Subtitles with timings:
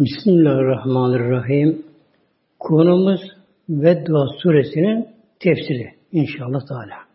[0.00, 1.86] Bismillahirrahmanirrahim.
[2.58, 3.20] Konumuz
[3.68, 5.08] Veddua suresinin
[5.40, 7.06] tefsiri inşallah Teala.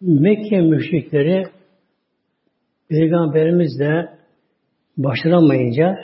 [0.00, 1.44] Mekke müşrikleri
[2.88, 4.08] Peygamberimizle
[4.96, 5.98] başaramayınca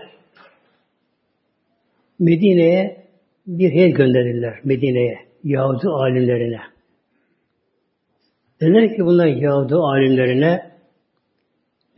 [2.19, 3.07] Medine'ye
[3.47, 6.61] bir heyet gönderdiler Medine'ye, Yahudi alimlerine.
[8.61, 10.78] Dediler ki bunlar Yahudi alimlerine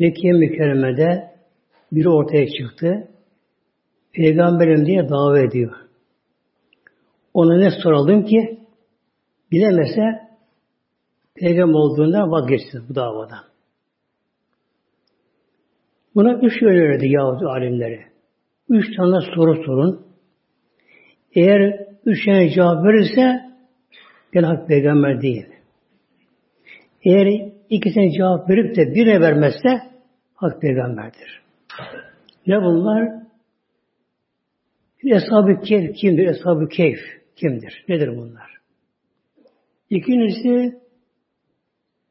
[0.00, 1.30] Mekke mükerremede
[1.92, 3.08] biri ortaya çıktı.
[4.12, 5.72] Peygamberim diye dava ediyor.
[7.34, 8.58] Ona ne soralım ki
[9.52, 10.02] bilemese
[11.34, 13.44] peygamber olduğundan vazgeçsin bu davadan.
[16.14, 18.00] Buna üç yön önerdi Yahudi alimleri.
[18.68, 20.06] Üç tane soru sorun.
[21.34, 23.40] Eğer üç tane cevap verirse
[24.32, 25.46] gel hak peygamber değil.
[27.04, 29.89] Eğer ikisine cevap verip de birine vermezse
[30.40, 31.42] hak peygamberdir.
[32.46, 33.08] Ne bunlar?
[35.04, 36.26] Eshab-ı Keyf kimdir?
[36.26, 36.98] Eshab-ı Keyf
[37.36, 37.84] kimdir?
[37.88, 38.50] Nedir bunlar?
[39.90, 40.78] İkincisi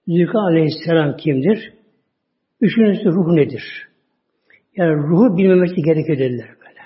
[0.08, 1.74] Zülka Aleyhisselam kimdir?
[2.62, 3.88] Üçüncüsü ruh nedir?
[4.76, 6.80] Yani ruhu bilmemesi gerekiyor dediler böyle.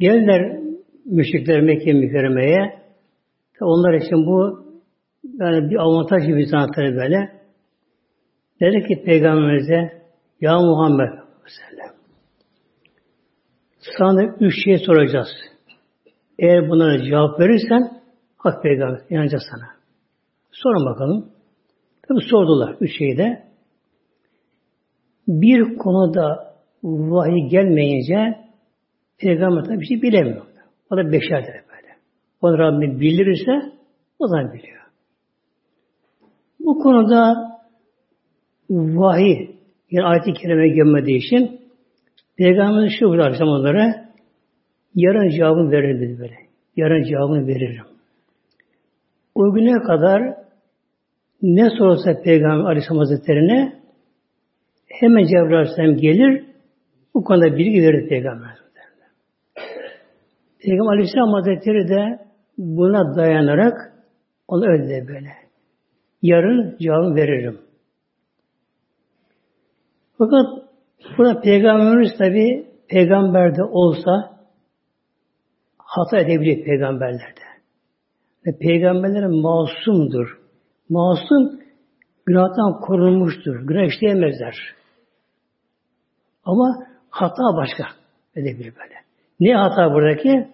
[0.00, 0.60] Geldiler
[1.04, 2.82] müşrikler Mekke mükerremeye.
[3.60, 4.68] Onlar için bu
[5.40, 7.37] yani bir avantaj gibi sanatları böyle.
[8.60, 10.02] Dedi ki Peygamberimize
[10.40, 11.28] Ya Muhammed
[13.98, 15.28] sana üç şey soracağız.
[16.38, 18.00] Eğer bunlara cevap verirsen
[18.36, 19.68] hak peygamber inanacağız sana.
[20.50, 21.32] Sorun bakalım.
[22.08, 23.48] Tabi sordular üç şeyi de.
[25.28, 28.38] Bir konuda vahiy gelmeyince
[29.18, 30.46] peygamber tabi bir şey bilemiyor.
[30.90, 31.96] O da beşerdir böyle.
[32.40, 33.72] Onu Rabbim bildirirse
[34.18, 34.82] o zaman biliyor.
[36.60, 37.34] Bu konuda
[38.70, 39.50] vahiy
[39.90, 41.60] yani ayet-i kerime gelmediği için
[42.36, 44.08] Peygamberimiz şu buyurdu Aleyhisselam onlara
[44.94, 46.34] yarın cevabını veririm dedi böyle.
[46.76, 47.84] Yarın cevabını veririm.
[49.34, 50.34] O güne kadar
[51.42, 53.72] ne sorulsa Peygamber Aleyhisselam Hazretleri'ne
[54.86, 56.44] hemen Cebrail Aleyhisselam gelir
[57.14, 58.58] bu konuda bilgi verir Peygamber
[60.60, 62.18] Peygamber Aleyhisselam Hazretleri de
[62.58, 63.92] buna dayanarak
[64.48, 65.32] onu öyle böyle.
[66.22, 67.58] Yarın cevabını veririm.
[70.18, 70.46] Fakat
[71.18, 74.38] burada Peygamberimiz tabi peygamberde olsa
[75.78, 77.40] hata edebilir peygamberlerde.
[78.46, 80.38] Ve peygamberler masumdur.
[80.88, 81.60] Masum
[82.26, 83.66] günahtan korunmuştur.
[83.66, 84.54] Günah işleyemezler.
[86.44, 87.84] Ama hata başka
[88.36, 88.94] edebilir böyle.
[89.40, 90.48] Ne hata buradaki?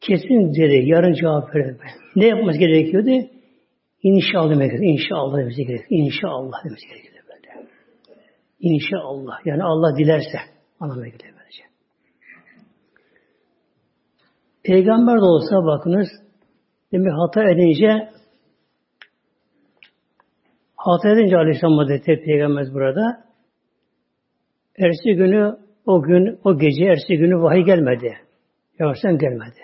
[0.00, 1.76] Kesin dedi, yarın cevap verir.
[2.16, 3.28] Ne yapması gerekiyordu?
[4.02, 4.92] İnşallah demek gerekiyor.
[4.92, 6.04] İnşallah demesi gerekiyor.
[6.04, 7.09] İnşallah demesi gerekiyor.
[8.60, 9.46] İnşallah.
[9.46, 10.38] Yani Allah dilerse
[10.80, 11.62] anlamına geliyor böylece.
[14.62, 16.08] Peygamber de olsa bakınız
[16.92, 18.08] demek hata edince
[20.76, 23.24] hata edince Aleyhisselam Hazretleri Peygamber burada
[24.78, 25.56] ertesi günü
[25.86, 28.16] o gün, o gece ertesi günü vahiy gelmedi.
[28.78, 29.60] Yavaştan gelmedi.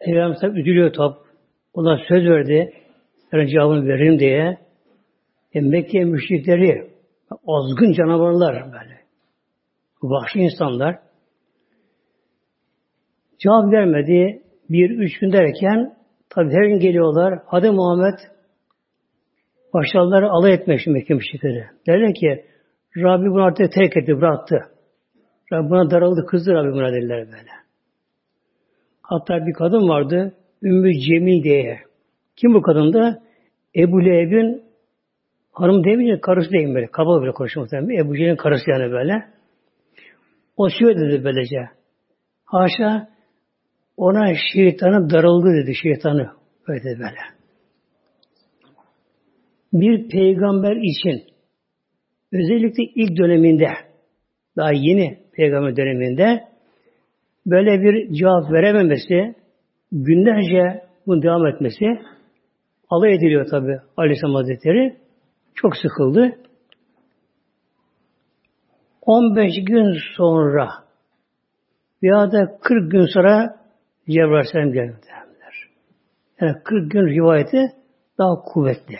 [0.00, 1.16] Peygamber üzülüyor top.
[1.74, 2.72] Ona söz verdi.
[3.32, 4.58] Yani cevabını veririm diye.
[5.54, 6.89] E, Mekke müşrikleri
[7.46, 9.00] azgın canavarlar böyle.
[10.02, 10.98] Vahşi insanlar.
[13.38, 14.42] Cevap vermedi.
[14.70, 15.96] Bir, üç gün derken
[16.28, 17.38] tabi her gün geliyorlar.
[17.46, 18.18] Hadi Muhammed
[19.74, 21.64] başladılar alay etmek için Mekke müşrikleri.
[21.86, 22.44] Derler ki
[22.96, 24.56] Rabbi bunu artık terk etti, bıraktı.
[25.52, 27.50] Rabbi buna daraldı, kızdı Rabbi buna dediler böyle.
[29.02, 31.78] Hatta bir kadın vardı, Ümmü Cemil diye.
[32.36, 33.22] Kim bu kadın da?
[33.76, 34.62] Ebu Leheb'in
[35.60, 36.86] hanım demeyince karısı değil böyle.
[36.86, 38.04] Kaba böyle konuşuyor muhtemelen.
[38.04, 39.24] Ebu Cehil'in karısı yani böyle.
[40.56, 41.56] O şöyle dedi böylece.
[42.44, 43.08] Haşa
[43.96, 46.30] ona şeytanı darıldı dedi şeytanı.
[46.68, 47.20] Öyle dedi böyle.
[49.72, 51.22] Bir peygamber için
[52.32, 53.66] özellikle ilk döneminde
[54.56, 56.44] daha yeni peygamber döneminde
[57.46, 59.34] böyle bir cevap verememesi
[59.92, 61.84] günlerce bunun devam etmesi
[62.90, 64.96] alay ediliyor tabi Aleyhisselam Hazretleri.
[65.54, 66.36] Çok sıkıldı.
[69.02, 70.70] 15 gün sonra
[72.02, 73.56] veya da 40 gün sonra
[74.08, 74.96] Cebrail Aleyhisselam geldi.
[76.40, 77.72] Yani 40 gün rivayeti
[78.18, 78.96] daha kuvvetli.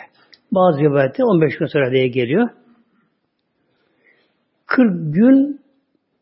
[0.51, 2.49] Bazı rivayette 15 gün sonra diye geliyor.
[4.65, 5.61] 40 gün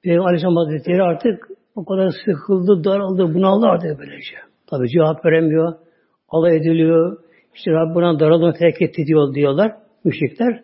[0.04, 4.36] Peygamber Aleyhisselam Hazretleri artık o kadar sıkıldı, daraldı, bunaldı artık böylece.
[4.68, 5.74] Tabi cevap veremiyor,
[6.30, 7.18] alay ediliyor,
[7.56, 10.64] İşte Rabbim buna daralığını terk etti diyor, diyorlar müşrikler.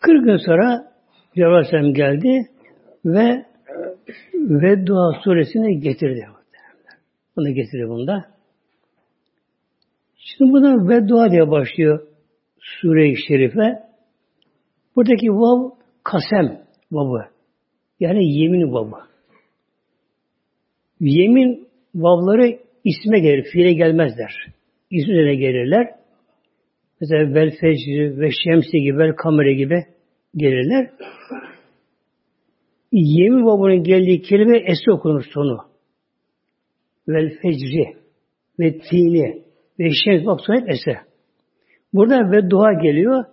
[0.00, 0.92] 40 gün sonra
[1.36, 2.48] Cebrail geldi
[3.04, 3.46] ve
[4.34, 6.26] Veddua suresini getirdi.
[7.36, 8.24] Bunu getirdi bunda.
[10.16, 12.06] Şimdi buna Veddua diye başlıyor
[12.58, 13.82] sure-i şerife.
[14.96, 15.70] Buradaki vav
[16.04, 16.62] kasem
[16.92, 17.26] vavı.
[18.00, 19.06] Yani yemin vavı.
[21.00, 23.72] Yemin vavları isme gelir, fiile
[24.90, 25.86] İsmine gelirler.
[27.00, 29.84] Mesela vel fecri ve şemsi gibi, vel kamere gibi
[30.36, 30.90] gelirler.
[32.92, 35.58] Yemin babının geldiği kelime esre okunur sonu.
[37.08, 37.96] Vel fecri
[38.60, 39.42] ve tini
[39.78, 41.00] ve şems bak sonra hep esre.
[41.92, 43.24] Burada ve dua geliyor.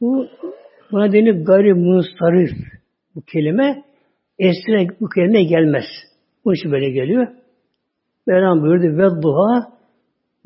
[0.00, 0.26] Bu
[0.92, 2.50] buna denir gayri mustarif
[3.14, 3.84] bu kelime.
[4.38, 5.84] Esre bu kelime gelmez.
[6.44, 7.28] Bu için böyle geliyor.
[8.26, 9.79] Mevlam buyurdu ve dua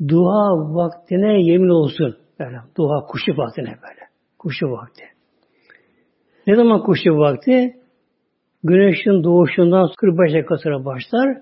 [0.07, 2.17] dua vaktine yemin olsun.
[2.39, 4.01] Böyle, dua kuşu vaktine böyle.
[4.39, 5.03] Kuşu vakti.
[6.47, 7.75] Ne zaman kuşu vakti?
[8.63, 11.37] Güneşin doğuşundan 45 dakika başlar.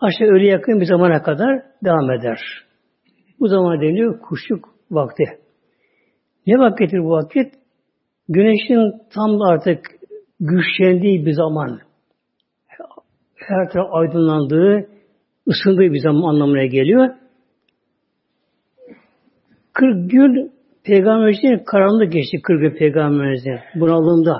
[0.00, 2.40] Aşağı öğle yakın bir zamana kadar devam eder.
[3.40, 5.24] Bu zaman deniyor kuşluk vakti.
[6.46, 7.54] Ne vakittir bu vakit?
[8.28, 9.86] Güneşin tam artık
[10.40, 11.80] güçlendiği bir zaman.
[13.34, 14.88] Her taraf aydınlandığı,
[15.48, 17.19] ısındığı bir zaman anlamına geliyor.
[19.72, 20.52] 40 gün
[20.84, 24.36] Peygamberimizin karanlık geçti 40 gün Peygamberimizin bunalımda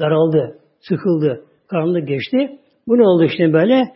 [0.00, 2.58] daraldı, sıkıldı, karanlık geçti.
[2.88, 3.94] Bu ne oldu şimdi böyle?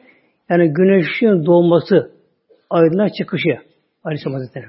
[0.51, 2.11] Yani güneşin doğması,
[2.71, 3.59] aydınlığa çıkışı
[4.05, 4.67] Aleyhisselam Hazretleri.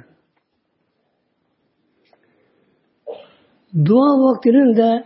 [3.85, 5.03] Dua vaktinin de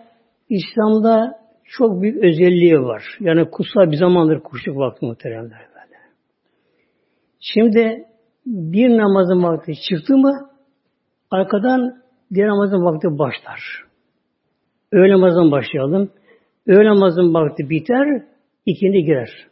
[0.49, 3.03] İslam'da çok büyük özelliği var.
[3.19, 5.75] Yani kutsal bir zamandır kuşluk vakti muhteremler.
[7.39, 8.05] Şimdi
[8.45, 10.49] bir namazın vakti çıktı mı
[11.31, 12.01] arkadan
[12.33, 13.85] diğer namazın vakti başlar.
[14.91, 16.11] Öğle namazından başlayalım.
[16.67, 18.23] Öğle namazın vakti biter,
[18.65, 19.47] ikindi girer.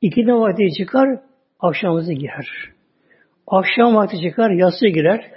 [0.00, 1.20] İkindi vakti çıkar,
[1.60, 2.48] akşamımızı girer.
[3.46, 5.30] Akşam vakti çıkar, yatsı girer.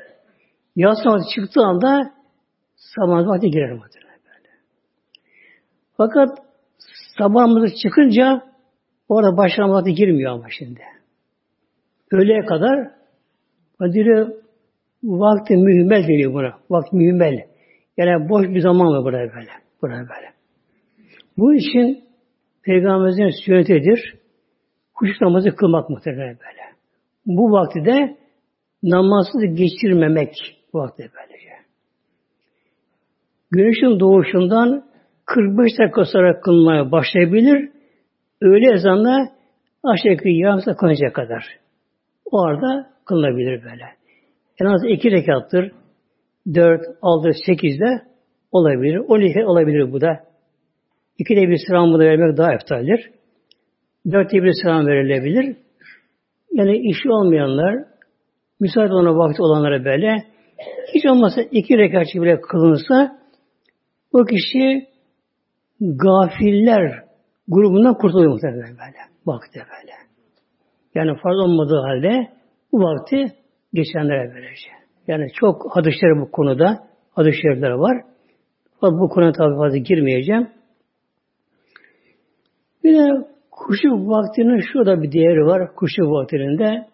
[0.75, 2.13] Yatsı vakti çıktığı anda
[2.75, 4.49] sabah vakti girer muhtemelen böyle.
[5.97, 6.37] Fakat
[7.17, 8.41] sabahımızı çıkınca
[9.09, 10.81] orada başlama vakti girmiyor ama şimdi.
[12.11, 12.91] Öğleye kadar
[13.93, 14.40] diyor
[15.03, 16.53] vakti mühmel deniyor buna.
[16.69, 17.45] Vakti mühmel.
[17.97, 19.51] Yani boş bir zaman var buraya böyle.
[19.81, 20.31] Buraya böyle.
[21.37, 22.03] Bu için
[22.63, 24.15] Peygamberimizin sünnetidir.
[24.93, 26.61] Kuşluk namazı kılmak muhtemelen böyle.
[27.25, 28.17] Bu vakti de
[28.83, 30.33] namazsız geçirmemek
[30.73, 31.51] bu vakti böylece.
[33.51, 34.85] Güneşin doğuşundan
[35.25, 37.69] 45 dakika sonra kılmaya başlayabilir.
[38.41, 39.29] Öğle ezanla
[39.83, 41.43] aşağı yukarı yarım kadar.
[42.31, 44.00] O arada kılınabilir böyle.
[44.61, 45.71] En az iki rekattır.
[46.55, 48.01] Dört, altı, sekizde
[48.51, 48.97] olabilir.
[48.97, 50.19] On iki olabilir bu da.
[51.17, 53.11] İki de bir selam bunu vermek daha eftaldir.
[54.11, 55.55] Dört de bir selam verilebilir.
[56.51, 57.85] Yani işi olmayanlar,
[58.59, 60.23] müsait olan vakti olanlara böyle,
[60.93, 63.19] hiç olmazsa iki rekat bile kılınsa,
[64.13, 64.87] o kişi
[65.81, 67.03] gafiller
[67.47, 69.01] grubundan kurtuluyor muhtemelen böyle.
[69.25, 69.93] Vakti böyle.
[70.95, 72.29] Yani farz olmadığı halde
[72.71, 73.40] bu vakti
[73.73, 74.69] geçenlere böylece.
[75.07, 78.01] Yani çok hadisler bu konuda, hadis var.
[78.79, 80.49] Fakat bu konuya tabi fazla girmeyeceğim.
[82.83, 85.75] Bir de kuşu vaktinin şurada bir değeri var.
[85.75, 86.87] Kuşu vaktinde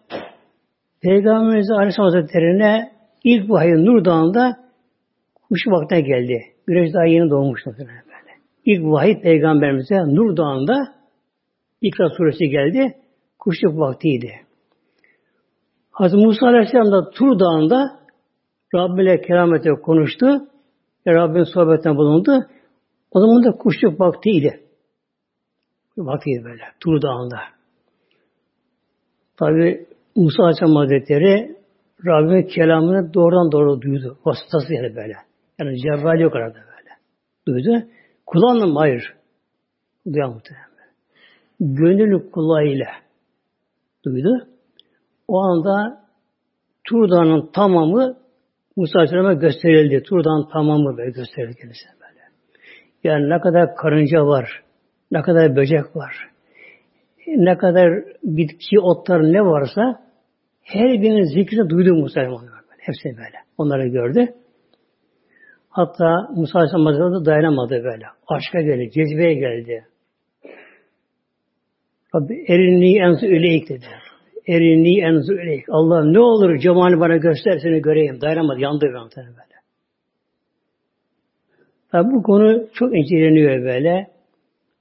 [1.02, 2.92] Peygamberimiz Aleyhisselam Hazretleri'ne
[3.24, 4.56] ilk vahiy Nur Dağı'nda
[5.48, 6.40] kuşu vaktine geldi.
[6.66, 7.70] Güneş daha yeni doğmuştu.
[8.64, 10.98] İlk vahiy Peygamberimize Nur Dağı'nda
[11.82, 12.94] İkra suresi geldi.
[13.38, 14.30] Kuşluk vaktiydi.
[15.98, 18.00] Hazreti Musa Aleyhisselam da Tur Dağı'nda
[18.74, 20.26] Rabbim ile keramete konuştu.
[21.06, 22.46] Ve Rabbin sohbetten bulundu.
[23.10, 24.60] O zaman da kuşluk vaktiydi.
[25.96, 26.62] Vaktiydi böyle.
[26.80, 27.38] Tur Dağı'nda.
[29.36, 29.86] Tabi
[30.16, 31.56] Musa Aleyhisselam Hazretleri
[32.06, 34.18] Rabbinin kelamını doğrudan doğru duydu.
[34.24, 35.14] Vasıtası yani böyle.
[35.58, 36.90] Yani Cebrail yok arada böyle.
[37.46, 37.86] Duydu.
[38.26, 38.78] Kulağınla mı?
[38.78, 39.14] Hayır.
[40.12, 40.68] Duyan muhtemelen.
[41.60, 42.88] Gönül kulağıyla
[44.04, 44.48] duydu.
[45.28, 46.00] O anda
[46.84, 48.16] Tur Dağı'nın tamamı
[48.76, 50.02] Musa Aleyhisselam'a gösterildi.
[50.02, 52.22] Tur Dağı'nın tamamı böyle gösterildi kendisine böyle.
[53.04, 54.62] Yani ne kadar karınca var,
[55.10, 56.14] ne kadar böcek var,
[57.26, 60.00] ne kadar bitki, otlar ne varsa
[60.62, 62.58] her birinin zikrini duydu Musa Aleyhisselam.
[62.78, 63.36] Hepsini böyle.
[63.58, 64.26] Onları gördü.
[65.70, 68.04] Hatta Musa Aleyhisselam Hazretleri dayanamadı böyle.
[68.28, 69.84] Aşka geldi, cezbeye geldi.
[72.14, 73.86] Rabbi erinliği en öleyik dedi.
[74.48, 75.64] Erini enzur ileyk.
[75.68, 78.20] Allah ne olur cemali bana göster seni göreyim.
[78.20, 78.60] Dayanamadı.
[78.60, 79.58] Yandı bir böyle.
[81.92, 84.06] Tabi bu konu çok inceleniyor böyle.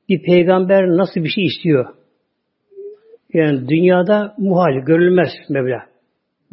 [0.09, 1.85] Bir peygamber nasıl bir şey istiyor?
[3.33, 5.79] Yani dünyada muhal, görülmez Mevla.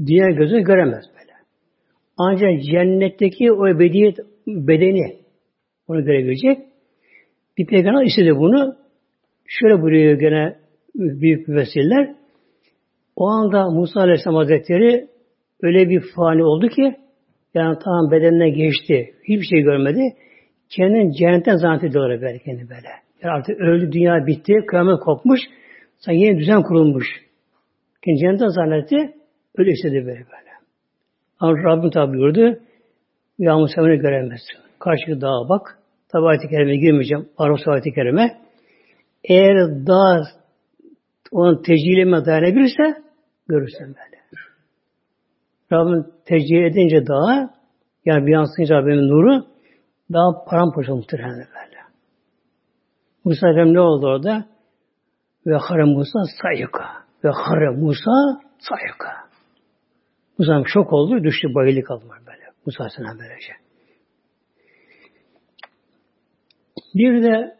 [0.06, 1.32] Dünya gözü göremez böyle.
[2.18, 5.16] Ancak cennetteki o ebediyet bedeni
[5.88, 6.58] onu görebilecek.
[7.58, 8.76] Bir peygamber istedi bunu.
[9.46, 10.56] Şöyle buyuruyor gene
[10.94, 12.14] büyük müfessirler.
[13.16, 15.08] O anda Musa Aleyhisselam Hazretleri
[15.62, 16.96] öyle bir fani oldu ki
[17.54, 19.14] yani tam bedenine geçti.
[19.28, 20.00] Hiçbir şey görmedi.
[20.68, 22.88] Kendini cennetten zannediyorlar böyle kendi böyle.
[23.22, 25.40] Yani artık öldü, dünya bitti, kıyamet kopmuş.
[25.98, 27.06] Sanki yeni düzen kurulmuş.
[28.04, 28.96] Kendi cennetten zannetti.
[29.58, 30.50] Öyle istedi böyle böyle.
[31.40, 32.58] Ama Rabbim tabi buyurdu.
[33.38, 34.58] Yağmur semini göremezsin.
[34.78, 35.78] Karşı dağa bak.
[36.12, 37.28] Tabi ayet-i kerime girmeyeceğim.
[37.38, 38.38] Arap ayet-i kerime.
[39.24, 40.22] Eğer dağ
[41.34, 43.02] onun tecilime dayanabilirse
[43.48, 44.14] görürsen böyle.
[45.72, 47.50] Rabbim tecil edince dağa
[48.04, 49.46] yani bir yansıyınca Rabbimin nuru
[50.12, 51.78] daha paramparça muhtemelen böyle.
[53.24, 54.46] Musa Efendim ne oldu orada?
[55.46, 56.84] Ve hare Musa sayıka.
[57.24, 59.08] Ve hare Musa sayıka.
[60.38, 62.44] Musa şok oldu, düştü, bayıldı kaldı böyle.
[62.66, 63.52] Musa Aleyhisselam böylece.
[66.94, 67.56] Bir de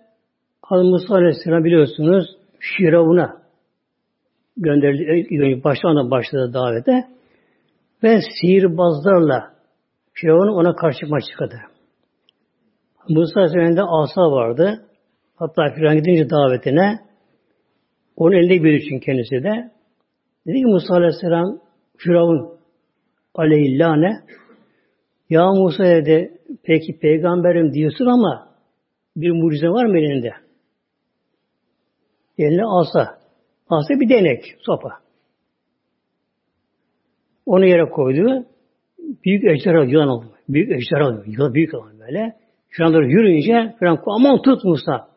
[0.63, 3.44] Hazreti Musa Aleyhisselam biliyorsunuz Şiravun'a
[4.57, 5.65] gönderildi.
[5.65, 7.05] Baştan başladı davete
[8.03, 9.55] ve sihirbazlarla
[10.13, 11.61] Firavun ona karşı çıkmak çıkadı.
[13.09, 14.87] Musa Aleyhisselam'da asa vardı.
[15.37, 16.99] Hatta Firavun gidince davetine
[18.17, 19.71] onun elinde bir için kendisi de.
[20.47, 21.59] Dedi ki Musa Aleyhisselam
[21.97, 22.59] Firavun
[23.35, 24.13] aleyhillâne
[25.31, 28.49] Ya Musa dedi peki peygamberim diyorsun ama
[29.17, 30.33] bir mucize var mı elinde?
[32.39, 33.24] Eline asa.
[33.69, 34.91] Asa bir denek, sopa.
[37.47, 38.47] Onu yere koydu.
[39.25, 40.27] Büyük ejderha yılan oldu.
[40.49, 41.23] Büyük ejderha.
[41.27, 42.37] Yılan büyük olan böyle.
[42.71, 45.09] Şu anda yürüyünce falan aman tut Musa.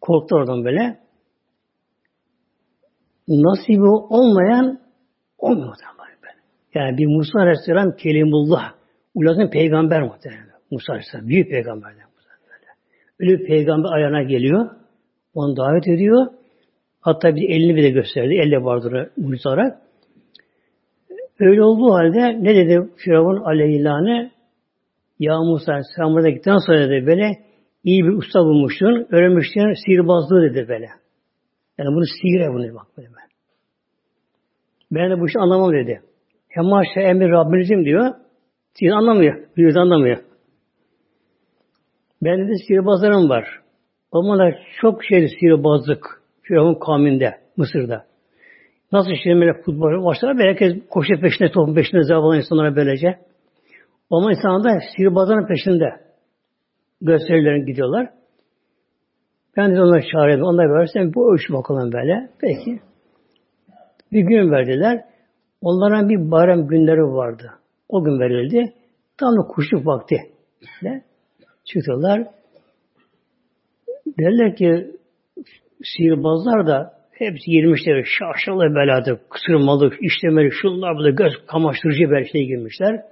[0.00, 0.98] Korktu oradan böyle.
[3.28, 4.80] Nasibi olmayan
[5.38, 6.38] olmuyor böyle.
[6.74, 8.72] Yani bir Musa Aleyhisselam kelimullah.
[9.14, 10.46] Ulazın peygamber muhtemelen.
[10.70, 11.28] Musa Aleyhisselam.
[11.28, 12.06] Büyük peygamberden.
[13.20, 14.70] Öyle bir peygamber ayağına geliyor.
[15.34, 16.26] Onu davet ediyor.
[17.06, 18.34] Hatta bir elini bile gösterdi.
[18.34, 19.78] Elle vardır mucize olarak.
[21.40, 24.30] Öyle olduğu halde ne dedi Firavun aleyhillâne
[25.18, 27.32] ya Musa sen burada gittikten sonra dedi böyle
[27.84, 29.06] iyi bir usta bulmuştun.
[29.10, 30.88] Öğrenmiştin sihirbazlığı dedi böyle.
[31.78, 33.08] Yani bunu sihire bunu bak böyle
[34.90, 35.10] ben.
[35.10, 36.02] De bu işi anlamam dedi.
[36.48, 38.14] Hem maşa emir Rabbinizim diyor.
[38.72, 39.34] Sihir anlamıyor.
[39.56, 40.18] Biliyoruz anlamıyor.
[42.22, 43.44] Ben de sihirbazlarım var.
[44.12, 46.15] Onlar çok şey sihirbazlık.
[46.48, 48.06] Firavun kavminde, Mısır'da.
[48.92, 53.18] Nasıl şimdi böyle futbol başlar, herkes koşu peşinde, topun peşinde zavralan insanlara böylece.
[54.10, 56.00] Ama insanlar da sihirbazların peşinde
[57.00, 58.10] gösterilerine gidiyorlar.
[59.56, 60.42] Ben de onları çağırdım.
[60.42, 62.30] Onlar verirsen bu ölçü bakalım böyle.
[62.40, 62.80] Peki.
[64.12, 65.04] Bir gün verdiler.
[65.60, 67.50] Onların bir bayram günleri vardı.
[67.88, 68.72] O gün verildi.
[69.18, 70.16] Tam da kuşluk vakti.
[71.64, 72.26] Çıktılar.
[74.18, 74.95] Derler ki
[75.84, 78.04] sihirbazlar da hepsi girmişler.
[78.18, 83.02] Şaşalı beladı, kısırmalı, işlemeli, şunlar burada göz kamaştırıcı bir şey girmişler.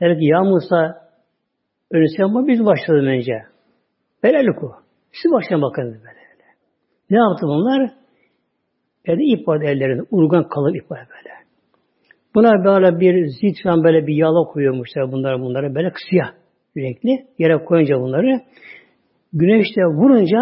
[0.00, 1.08] Der ki ya Musa
[1.90, 3.32] öyle sen biz başladım önce.
[4.22, 4.72] Belelik o.
[5.12, 6.22] Siz başlayın bakın böyle.
[7.10, 7.90] Ne yaptı bunlar?
[9.06, 10.02] Yani ip vardı ellerinde.
[10.10, 11.34] Urgan kalın ip var böyle.
[12.34, 16.32] Buna böyle bir zit falan böyle bir yağla koyuyormuşlar bunları bunları böyle siyah
[16.76, 17.26] renkli.
[17.38, 18.40] Yere koyunca bunları
[19.32, 20.38] güneşte vurunca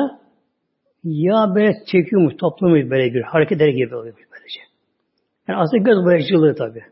[1.05, 4.61] yağ böyle çekiyormuş, toplamış böyle bir hareket eder gibi oluyormuş böylece.
[5.49, 6.83] Yani aslında göz boyacılığı tabi.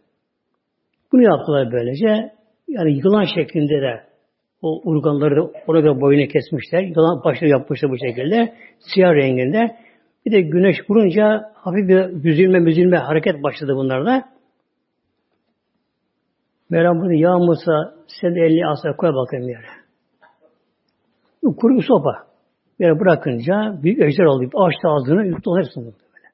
[1.12, 2.32] Bunu yaptılar böylece.
[2.68, 4.02] Yani yılan şeklinde de
[4.62, 6.82] o urganları da ona göre boyunu kesmişler.
[6.82, 8.54] Yılan başını yapmışlar bu şekilde.
[8.78, 9.76] Siyah renginde.
[10.26, 14.28] Bir de güneş vurunca hafif bir büzülme büzülme hareket başladı bunlarda.
[16.70, 19.66] Mevlam bunu ya Musa sen de elini asla koy bakayım yere.
[21.56, 22.27] Kuru bir sopa.
[22.78, 24.50] Yere bırakınca büyük ejder oldu.
[24.54, 26.28] Açtı ağzını yuttu onu hepsini yuttu böyle.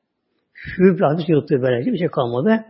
[0.54, 2.64] Şuyup hadis yuttu böylece bir şey kalmadı.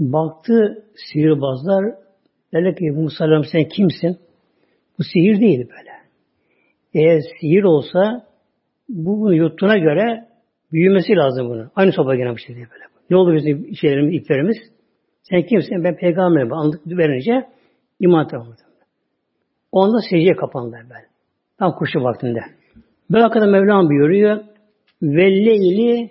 [0.00, 1.94] Baktı sihirbazlar
[2.54, 4.18] dedi ki Musa Aleyhisselam sen kimsin?
[4.98, 5.90] Bu sihir değil böyle.
[6.94, 8.26] Eğer sihir olsa
[8.88, 10.28] bu bunu yuttuğuna göre
[10.72, 11.70] büyümesi lazım bunu.
[11.76, 12.84] Aynı sopa gene bir şey değil böyle.
[13.10, 14.56] Ne oldu bizim şeylerimiz, iplerimiz?
[15.22, 15.84] Sen kimsin?
[15.84, 16.52] Ben peygamberim.
[16.52, 17.48] Anlık verince
[18.00, 18.50] iman tarafı.
[19.72, 21.09] Onda secdeye kapandı böyle.
[21.60, 22.40] Tam kuşu vaktinde.
[23.10, 24.40] Böyle kadar Mevlam buyuruyor.
[25.02, 26.10] Velleyli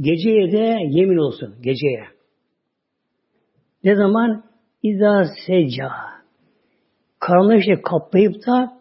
[0.00, 1.54] Geceye de yemin olsun.
[1.62, 2.04] Geceye.
[3.84, 4.44] Ne zaman?
[4.82, 5.90] İza seca.
[7.20, 8.72] Karanlığı şey kaplayıp da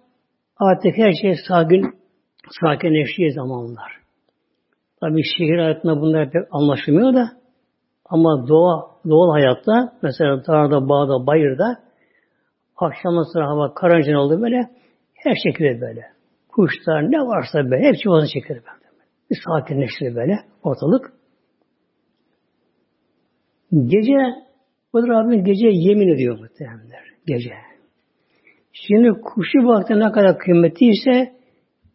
[0.58, 1.94] artık her şey sakin
[2.62, 3.92] sakinleştiği zamanlar.
[5.02, 7.30] Tabi şehir hayatında bunlar pek anlaşılmıyor da
[8.06, 11.80] ama doğa, doğal hayatta mesela dağda, bağda, bayırda
[12.78, 14.70] akşamdan sonra hava karanlık oldu böyle
[15.24, 16.02] her şekilde böyle.
[16.50, 18.84] Kuşlar ne varsa böyle hepsi vazı çeker böyle.
[19.32, 21.14] Bir sakinleşti böyle ortalık.
[23.72, 24.18] Gece
[24.94, 27.04] bu da Rabbim gece yemin ediyor muhtemelenler.
[27.28, 27.54] Gece.
[28.74, 31.34] Şimdi kuşu vakti ne kadar kıymetliyse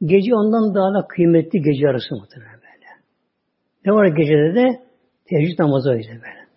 [0.05, 2.89] gece ondan daha da kıymetli gece yarısı muhtemelen böyle.
[3.87, 4.83] Ne var gecede de?
[5.29, 6.49] Teheccüd namazı öyle böyle.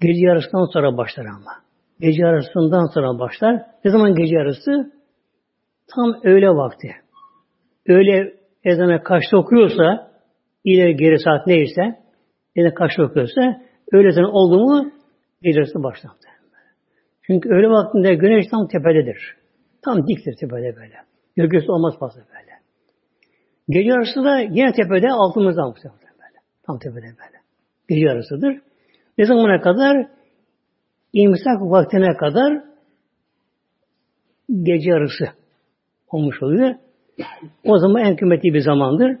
[0.00, 1.52] Gece yarısından sonra başlar ama.
[2.00, 3.62] Gece yarısından sonra başlar.
[3.84, 4.92] Ne zaman gece yarısı?
[5.94, 6.96] Tam öğle vakti.
[7.88, 10.10] Öğle ezanı kaçta okuyorsa,
[10.64, 11.82] ileri geri saat neyse,
[12.56, 13.62] yine kaçta okuyorsa,
[13.92, 14.92] öğle ezanı oldu mu,
[15.42, 16.12] gece yarısı başlar.
[17.26, 19.36] Çünkü öğle vaktinde güneş tam tepededir.
[19.84, 20.94] Tam diktir tepede böyle.
[21.36, 22.52] Gölgesi olmaz fazla böyle.
[23.68, 26.38] Gece yarısı da yine tepede altımızdan böyle.
[26.66, 27.38] Tam tepede böyle.
[27.88, 28.60] Gece yarısıdır.
[29.18, 30.08] Ne zamana kadar?
[31.12, 32.64] İmsak vaktine kadar
[34.62, 35.43] gece yarısı
[36.14, 36.74] olmuş oluyor.
[37.64, 39.16] O zaman en kıymetli bir zamandır.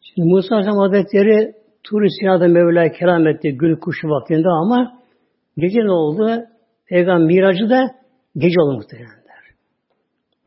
[0.00, 1.52] Şimdi Musa Aleyhisselam Hazretleri
[1.84, 4.98] Tur-i Sina'da Mevla keram etti gül kuşu vaktinde ama
[5.56, 6.44] gece ne oldu?
[6.88, 7.90] Peygamber miracı da
[8.36, 9.42] gece oldu muhtemelenler.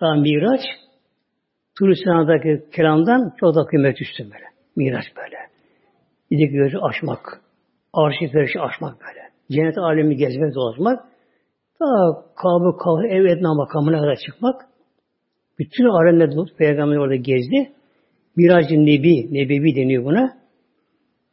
[0.01, 0.61] Daha miraç
[1.77, 4.45] Tur-i Sina'daki kelamdan çok da kıymet üstün böyle.
[4.75, 5.37] Miraç böyle.
[6.29, 7.41] İdik gözü açmak.
[7.93, 9.21] Arşi ferişi açmak böyle.
[9.51, 11.14] Cennet alemi gezmek, dolaşmak.
[11.79, 14.61] Daha kabı kabı ev etna makamına kadar çıkmak.
[15.59, 17.71] Bütün alemde peygamber orada gezdi.
[18.35, 20.37] Miracı Nebi, Nebevi deniyor buna.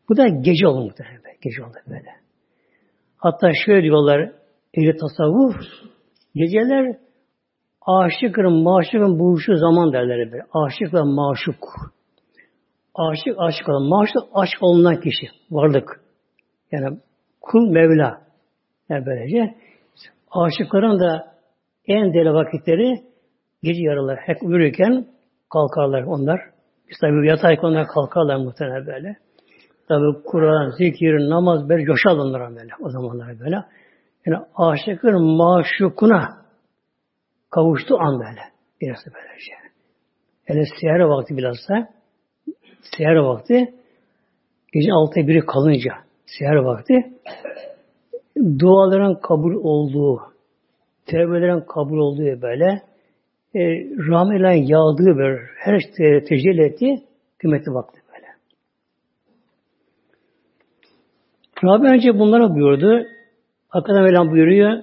[0.08, 1.22] Bu da gece oldu muhtemelen.
[1.42, 2.10] Gece oldu böyle.
[3.16, 4.32] Hatta şöyle diyorlar,
[4.74, 5.54] ehli tasavvuf,
[6.34, 6.96] geceler
[7.86, 10.42] aşıkın, maşukun buluşu zaman derler böyle.
[10.52, 11.92] Aşıkla maşuk.
[12.94, 13.88] Aşık, aşık olan.
[13.88, 15.26] Maşuk, aşk olunan kişi.
[15.50, 16.00] Varlık.
[16.72, 16.98] Yani
[17.40, 18.22] kul Mevla.
[18.88, 19.54] Yani böylece
[20.32, 21.32] aşıkların da
[21.86, 23.02] en deli vakitleri
[23.62, 24.18] gece yarılar.
[24.22, 25.06] Hep uyurken
[25.52, 26.40] kalkarlar onlar.
[26.88, 29.16] Biz tabi yatayken onlar kalkarlar muhtemelen böyle.
[29.88, 33.56] Tabi Kur'an, zikir, namaz böyle coşar onlara böyle o zamanlar böyle.
[34.26, 36.42] Yani aşıkın maşukuna
[37.50, 38.40] kavuştu an böyle.
[38.80, 39.52] Biraz böylece.
[40.48, 41.88] Yani seher vakti bilhassa
[42.96, 43.74] seher vakti
[44.72, 45.92] gece altı biri kalınca
[46.26, 46.94] seher vakti
[48.58, 50.20] duaların kabul olduğu
[51.06, 52.82] tevbelerin kabul olduğu böyle
[53.54, 53.60] e,
[54.08, 57.02] rahmetle yağdığı böyle her şey tecelli ettiği
[57.38, 58.26] kıymetli vakti böyle.
[61.64, 63.06] Rabbi önce bunlara buyurdu.
[63.68, 64.82] Hakikaten Mevlam buyuruyor.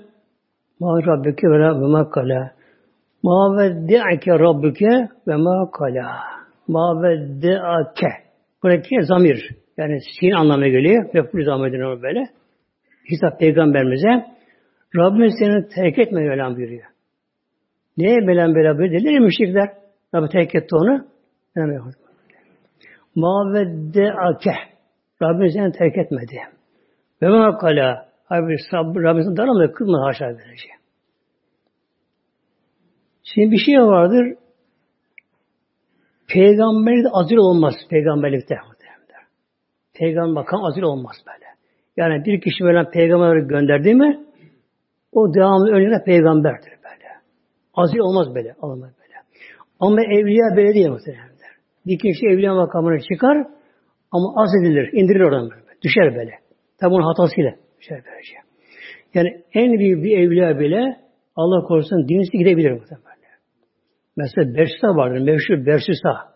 [0.80, 2.50] Ma Rabbike ve la ve
[3.24, 6.20] Ma vedde'ake Rabbuke ve ma kala.
[6.68, 8.08] Ma vedde'ake.
[8.64, 9.50] Buradaki zamir.
[9.78, 11.14] Yani sin anlamına geliyor.
[11.14, 12.39] Ve bu zaman edilir böyle.
[13.12, 14.26] Hitap peygamberimize.
[14.96, 16.86] Rabbimiz seni terk etme Mevlam buyuruyor.
[17.98, 19.02] Neye Mevlam böyle buyuruyor?
[19.02, 19.70] Dediler müşrikler.
[20.16, 21.08] Rabbi terk etti onu.
[23.16, 24.56] Ma vedde'ake.
[25.22, 26.38] Rabbimiz seni terk etmedi.
[27.22, 28.10] Ve ma kala.
[28.26, 30.70] Hayır, Rabbimizin daralmıyor, kılmadı haşa böylece.
[33.24, 34.36] Şimdi bir şey vardır.
[36.28, 38.56] Peygamberlikte azil olmaz peygamberlikte.
[39.94, 41.49] Peygamber makam azil olmaz böyle.
[41.98, 44.26] Yani bir kişi böyle peygamber gönderdi mi
[45.12, 47.10] o devamlı önce peygamberdir böyle.
[47.74, 48.56] Azil olmaz böyle.
[48.62, 49.14] Olmaz böyle.
[49.80, 51.30] Ama evliya böyle değil muhtemelen.
[51.86, 53.38] Bir kişi evliya makamına çıkar
[54.12, 55.64] ama az edilir, indirilir oradan böyle.
[55.82, 56.32] Düşer böyle.
[56.80, 58.34] Tabi bunun hatasıyla düşer böylece.
[59.14, 60.98] Yani en büyük bir evliya bile
[61.36, 63.10] Allah korusun dinisi gidebilir muhtemelen.
[64.18, 65.20] Mesela Bersisa vardır.
[65.20, 66.34] Meşhur Bersisa.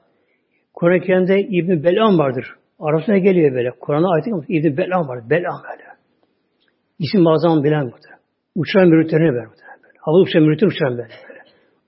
[0.74, 2.46] Kur'an-ı Kerim'de İbn Belam vardır.
[2.80, 3.72] Arasına geliyor böyle.
[3.80, 5.30] Kur'an'a ait İbn Belam var.
[5.30, 5.84] Belam böyle.
[7.00, 7.96] İsim bazen bilen bu.
[8.56, 9.46] Uçan mürütlerine ver.
[9.84, 9.98] Böyle.
[10.00, 11.10] Havalı uçan mürütler uçan böyle.
[11.30, 11.40] böyle.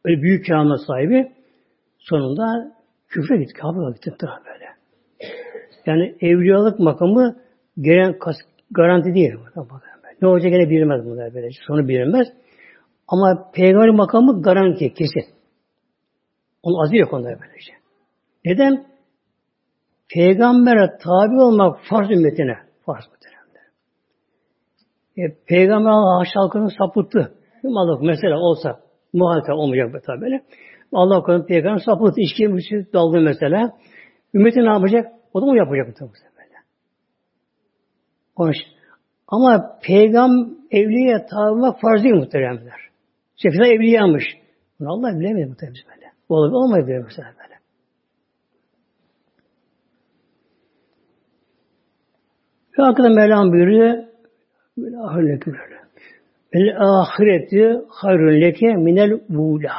[0.05, 1.31] Öyle büyük kâhmet sahibi
[1.99, 2.75] sonunda
[3.07, 3.53] küfre gitti.
[3.53, 4.65] Kabe'ye gitti böyle.
[5.85, 7.35] Yani evliyalık makamı
[7.81, 8.15] gelen
[8.71, 9.33] garanti değil.
[10.21, 11.49] Ne olacak gene bilinmez bunlar böyle.
[11.67, 12.27] Sonu bilinmez.
[13.07, 15.35] Ama peygamber makamı garanti kesin.
[16.63, 17.73] Onun azı yok onda böylece.
[18.45, 18.85] Neden?
[20.13, 22.57] Peygamber'e tabi olmak farz ümmetine.
[22.85, 23.59] Farz muhteremde.
[25.17, 27.33] E, Peygamber Allah halkını sapıttı.
[27.65, 28.79] Allah mesela olsa
[29.13, 30.43] muhalefet olmayacak tabi böyle.
[30.93, 32.21] Allah konuda peygamber sapıttı.
[32.21, 32.49] İçkiye
[32.93, 33.73] daldı mesela.
[34.33, 35.11] Ümmeti ne yapacak?
[35.33, 36.55] O da mı yapacak tabi böyle.
[38.35, 38.53] Onun
[39.27, 42.79] ama peygamber evliye tabi farz değil muhteremler.
[43.35, 44.23] Şefisa evliyamış.
[44.79, 45.55] Bunu Allah bilemedi.
[46.29, 47.44] Bu olabilir, olmayabilir mesela böyle.
[52.79, 54.03] Ve hakikaten Mevlam buyuruyor
[54.77, 55.75] böyle ahirleki böyle.
[56.55, 59.71] Vel ahireti hayrun leke minel ula.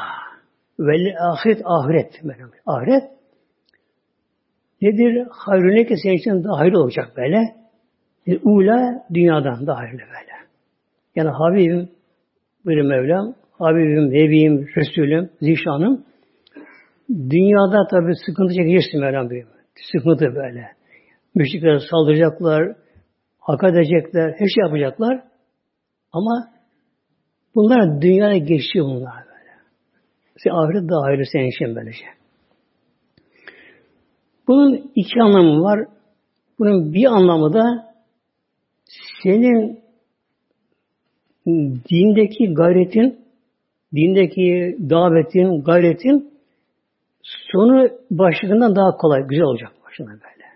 [0.78, 2.20] Vel ahiret ahiret.
[2.66, 3.04] Ahiret
[4.82, 5.26] nedir?
[5.30, 7.54] Hayrun leke senin için daha hayırlı olacak böyle.
[8.42, 10.32] Ula dünyadan daha hayırlı böyle.
[11.16, 11.88] Yani Habibim
[12.64, 16.04] buyuruyor Mevlam Habibim, Nebiyim, Resulüm, Zişanım
[17.10, 19.54] dünyada tabi sıkıntı çekeceksin Mevlam buyuruyor.
[19.92, 20.68] Sıkıntı böyle.
[21.34, 22.76] Müşrikler saldıracaklar,
[23.46, 25.22] hak edecekler, her şey yapacaklar.
[26.12, 26.48] Ama
[27.54, 29.52] bunlar dünyaya geçiyor bunlar böyle.
[30.36, 32.04] Sen ahiret daha hayırlı senin için böylece.
[34.48, 35.88] Bunun iki anlamı var.
[36.58, 37.94] Bunun bir anlamı da
[39.22, 39.80] senin
[41.90, 43.18] dindeki gayretin,
[43.94, 46.32] dindeki davetin, gayretin
[47.52, 50.46] sonu başlığından daha kolay, güzel olacak başına böyle.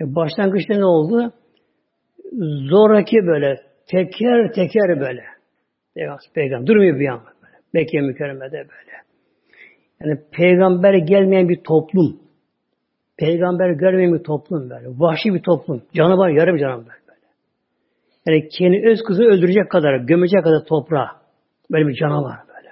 [0.00, 1.32] E başlangıçta ne oldu?
[2.70, 5.24] Zoraki böyle, teker teker böyle.
[6.34, 7.56] Peygamber durmuyor bir an böyle.
[7.72, 8.94] Mekke mükerremede böyle.
[10.00, 12.20] Yani peygamber gelmeyen bir toplum.
[13.18, 14.88] Peygamber görmeyen bir toplum böyle.
[14.88, 15.82] Vahşi bir toplum.
[15.94, 17.04] Canavar, yarım canavar.
[18.26, 21.10] Yani kendi öz kızını öldürecek kadar, gömecek kadar toprağa.
[21.72, 22.70] Böyle bir canavar böyle.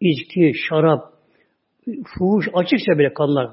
[0.00, 1.12] İçki, şarap,
[1.86, 3.50] fuhuş açıkça bile kanlar.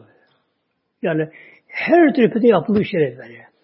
[1.01, 1.29] Yani
[1.67, 3.54] her türlü kötü yapıldığı şeyler böyle.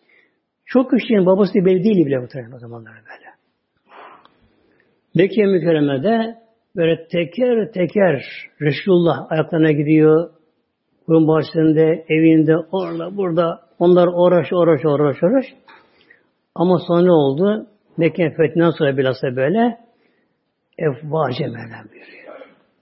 [0.73, 3.31] Çok kişinin babası belli değil bile bu o zamanlar böyle.
[5.15, 6.37] Mekke mükerremede
[6.75, 8.23] böyle teker teker
[8.61, 10.29] Resulullah ayaklarına gidiyor.
[11.07, 13.61] Bunun başında, evinde, orada, burada.
[13.79, 15.45] Onlar uğraş, uğraş, uğraş, uğraş.
[16.55, 17.67] Ama sonra ne oldu?
[17.97, 19.77] Mekke fethinden sonra bilhassa böyle
[20.77, 21.85] efvace Mevlam.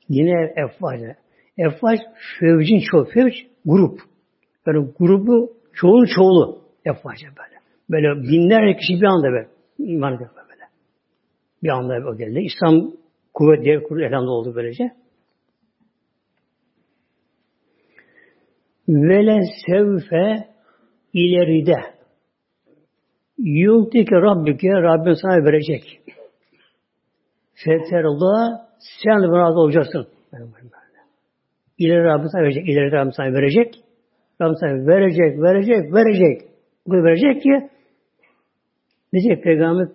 [0.09, 1.15] Yine efvace.
[1.57, 1.99] Efvac
[2.39, 3.05] fevcin çoğu.
[3.05, 3.99] Fevc grup.
[4.67, 7.58] Böyle grubu çoğun çoğulu efvace böyle.
[7.89, 9.47] Böyle binlerce kişi bir anda böyle
[9.77, 10.63] iman ediyor böyle.
[11.63, 12.39] Bir anda o geldi.
[12.39, 12.91] İslam
[13.33, 14.91] kuvvet diye kurulu elhamda oldu böylece.
[18.87, 20.47] Vele sevfe
[21.13, 21.99] ileride
[23.37, 26.01] Yu'tike Rabbike Rabbin sana verecek.
[27.53, 28.69] Feterullah
[29.03, 30.07] sen de razı olacaksın.
[31.77, 32.69] İleri Rabbin sana verecek.
[32.69, 33.75] İleri Rabbin sana verecek.
[34.41, 36.41] Rabbin sana verecek, verecek, verecek.
[36.87, 37.69] Bu verecek ki
[39.13, 39.87] diyecek Peygamber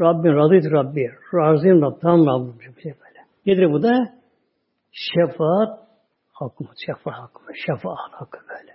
[0.00, 1.10] Rabbin radıyt Rabbi.
[1.34, 1.98] Razıyım Rabbim.
[2.00, 2.80] Tamam Rabbim.
[2.82, 3.18] Şey böyle.
[3.46, 4.14] Nedir bu da?
[4.92, 5.78] Şefaat
[6.32, 6.64] hakkı.
[6.86, 7.52] Şefaat hakkı.
[7.66, 8.72] Şefaat hakkı böyle.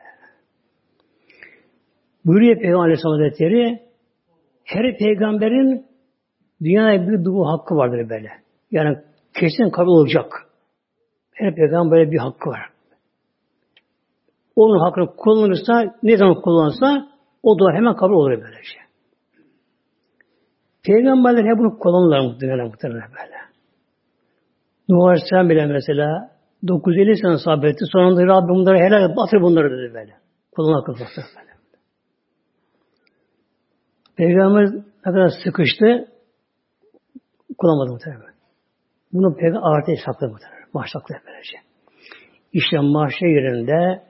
[2.26, 3.82] Buyuruyor Peygamber Aleyhisselam Hazretleri
[4.64, 5.86] her peygamberin
[6.62, 8.30] dünyaya bir dua hakkı vardır böyle.
[8.72, 8.98] Yani
[9.40, 10.34] kesin kabul olacak.
[11.34, 12.70] Her peygamberin bir hakkı var.
[14.56, 17.08] Onun hakkını kullanırsa, ne zaman kullanırsa
[17.44, 18.83] o dua hemen kabul olur böyle şey.
[20.86, 23.38] Peygamberler hep bunu kullanırlar muhtemelen muhtemelen böyle.
[24.90, 26.32] Nuh Aleyhisselam bile mesela
[26.68, 27.86] 950 sene sabretti.
[27.92, 30.14] Sonunda Rabbim bunları helal batır bunları dedi böyle.
[30.52, 31.54] Kullanmak böyle.
[34.16, 36.08] Peygamber ne kadar sıkıştı
[37.58, 38.34] kullanmadı muhtemelen.
[39.14, 40.68] Bunu peygamber artı sakladı muhtemelen.
[40.74, 41.58] Mahşaklı böylece.
[42.54, 44.04] İşte mahşer yerinde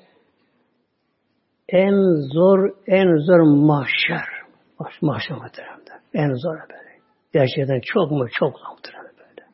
[1.70, 1.96] en
[2.34, 4.26] zor, en zor mahşer.
[5.02, 5.83] Mahşer muhtemelen.
[6.14, 6.94] En zor böyle.
[7.34, 9.48] Gerçekten çok mu çok muhtemelen böyle.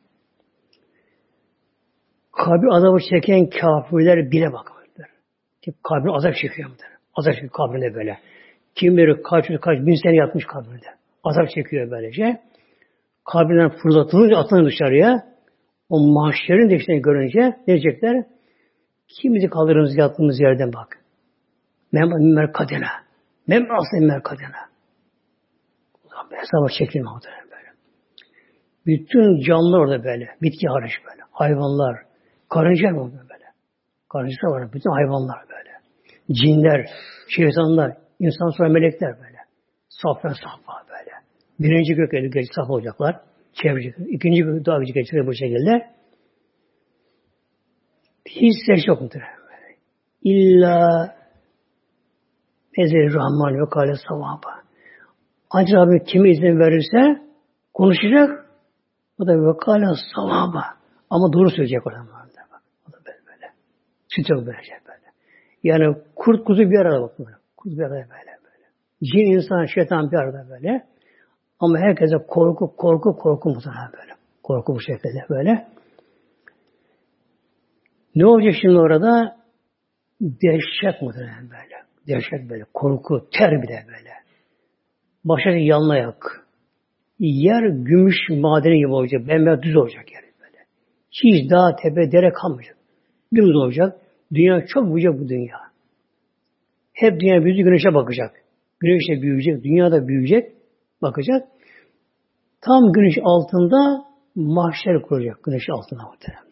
[2.32, 5.08] Kabir azabı çeken kafirler bile bakmadılar.
[5.62, 6.98] Ki kabir azap çekiyor muhtemelen.
[7.14, 8.18] Azap çekiyor kabirde böyle.
[8.74, 10.86] Kim bilir kaç kaç bin sene yatmış kabirde.
[11.24, 12.40] Azap çekiyor böylece.
[13.24, 15.30] Kabirden fırlatılınca atılır dışarıya.
[15.88, 18.24] O mahşerin deşlerini görünce ne diyecekler?
[19.08, 20.98] Kim bizi kaldırırız yattığımız yerden bak.
[21.92, 22.88] Memmer kadena.
[23.46, 24.69] Memmer aslı memmer kadena.
[26.30, 27.10] Hesaba çekilme
[27.50, 27.70] böyle.
[28.86, 30.28] Bütün canlılar orada böyle.
[30.42, 31.22] Bitki hariç böyle.
[31.32, 31.96] Hayvanlar.
[32.48, 33.44] Karınca mı böyle?
[34.08, 34.72] Karınca var.
[34.72, 35.70] Bütün hayvanlar böyle.
[36.32, 36.86] Cinler,
[37.28, 39.38] şeytanlar, İnsan sonra melekler böyle.
[39.88, 41.10] Safra safha böyle.
[41.60, 43.20] Birinci gök eli geç saf olacaklar.
[43.52, 43.94] Çevirecek.
[44.08, 45.90] İkinci gök daha gücü geçecek bu şekilde.
[48.66, 49.20] Ses yok mudur?
[50.22, 51.16] İlla
[52.78, 54.59] Ezeli Rahman ve Kale Savaba.
[55.50, 57.22] Ancak Rabbim kime izin verirse
[57.74, 58.46] konuşacak.
[59.18, 60.64] O da ve Kale Savaba.
[61.10, 62.06] Ama doğru söyleyecek o zaman.
[62.88, 63.52] O da böyle böyle.
[64.08, 64.58] Süt yok böyle.
[65.62, 67.26] Yani kurt kuzu bir arada bakın.
[67.56, 68.10] Kurt bir arada böyle
[68.44, 68.66] böyle.
[69.02, 70.86] Cin, insan, şeytan bir arada böyle.
[71.60, 74.12] Ama herkese korku, korku, korku muhtemelen böyle.
[74.42, 75.68] Korku bu şekilde böyle.
[78.14, 79.36] Ne olacak şimdi orada?
[80.20, 81.76] Dehşet muhtemelen böyle.
[82.08, 82.64] Dehşet böyle.
[82.74, 84.19] Korku, ter bir de böyle.
[85.24, 86.46] Başka yanlayak.
[87.18, 89.28] Yer gümüş madeni gibi olacak.
[89.28, 90.64] Bembeyaz düz olacak yer böyle.
[91.10, 92.76] Hiç dağ, tepe, dere kalmayacak.
[93.34, 94.00] Dümdüz olacak.
[94.34, 95.58] Dünya çok büyüyecek bu dünya.
[96.92, 98.34] Hep dünya büyüyecek, güneşe bakacak.
[98.80, 100.52] Güneş de büyüyecek, dünya da büyüyecek,
[101.02, 101.48] bakacak.
[102.60, 104.04] Tam güneş altında
[104.34, 106.50] mahşer kuracak güneş altında muhteremler.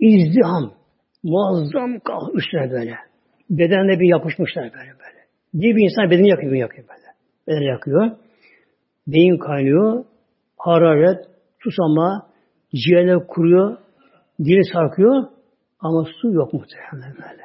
[0.00, 0.72] İzdiham,
[1.22, 3.11] muazzam kal üstüne böyle.
[3.52, 5.20] Bedenle bir yapışmışlar böyle böyle.
[5.54, 7.08] Bir bir insan bedeni yakıyor, yakıyor böyle.
[7.48, 8.10] Bedeni yakıyor.
[9.06, 10.04] Beyin kaynıyor.
[10.58, 11.26] Hararet,
[11.58, 12.26] susama,
[12.74, 13.76] ciğerler kuruyor,
[14.38, 15.24] dili sarkıyor
[15.80, 17.42] ama su yok muhtemelen böyle.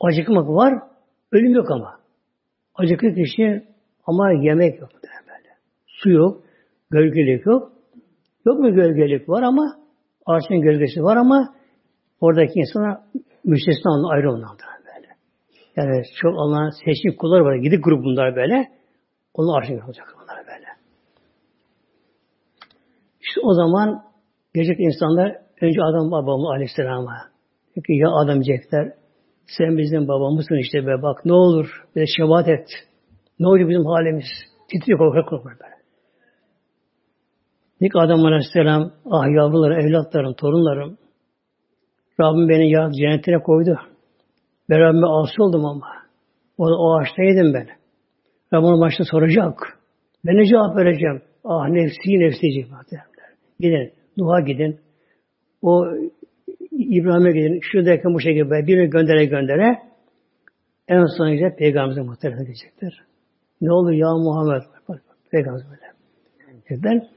[0.00, 0.74] Acıkmak var,
[1.32, 1.98] ölüm yok ama.
[2.74, 3.62] Acıklı kişi
[4.06, 5.48] ama yemek yok böyle.
[5.86, 6.42] Su yok,
[6.90, 7.72] gölgelik yok.
[8.46, 9.76] Yok mu gölgelik var ama
[10.26, 11.54] ağaçın gölgesi var ama
[12.20, 13.00] oradaki insanlar
[13.44, 14.81] müstesna ayrı böyle.
[15.76, 17.54] Yani çok Allah'ın seçkin kulları var.
[17.54, 18.68] Gidip grup bunlar böyle.
[19.34, 20.66] Onun arşın olacak onlar böyle.
[23.20, 24.02] İşte o zaman
[24.54, 27.16] gelecek insanlar önce Adam babamı aleyhisselama.
[27.74, 28.92] Peki ya Adam diyecekler
[29.46, 32.68] sen bizim babamızsın işte be bak ne olur bize şebat et.
[33.38, 34.26] Ne oluyor bizim halimiz?
[34.70, 35.72] Titriyor korkak korkak böyle.
[37.80, 40.98] İlk Adam Aleyhisselam, ah yavrularım, evlatlarım, torunlarım.
[42.20, 43.78] Rabbim beni ya cennetine koydu.
[44.70, 45.86] Ben Rabbime asi oldum ama.
[46.58, 47.68] O, o ağaçtaydım ben.
[48.52, 49.78] Rabbim onu başta soracak.
[50.26, 51.22] Ben ne cevap vereceğim?
[51.44, 52.46] Ah nefsi nefsi.
[53.60, 53.92] Gidin.
[54.16, 54.80] Nuh'a gidin.
[55.62, 55.86] O
[56.72, 57.60] İbrahim'e gidin.
[57.62, 59.78] Şuradaki bu şekilde birini göndere göndere
[60.88, 62.92] en son gidecek Peygamberimize muhtemelen diyecekler.
[63.60, 64.62] Ne olur ya Muhammed?
[65.30, 65.86] Peygamber böyle.
[66.68, 67.08] Diyecekler.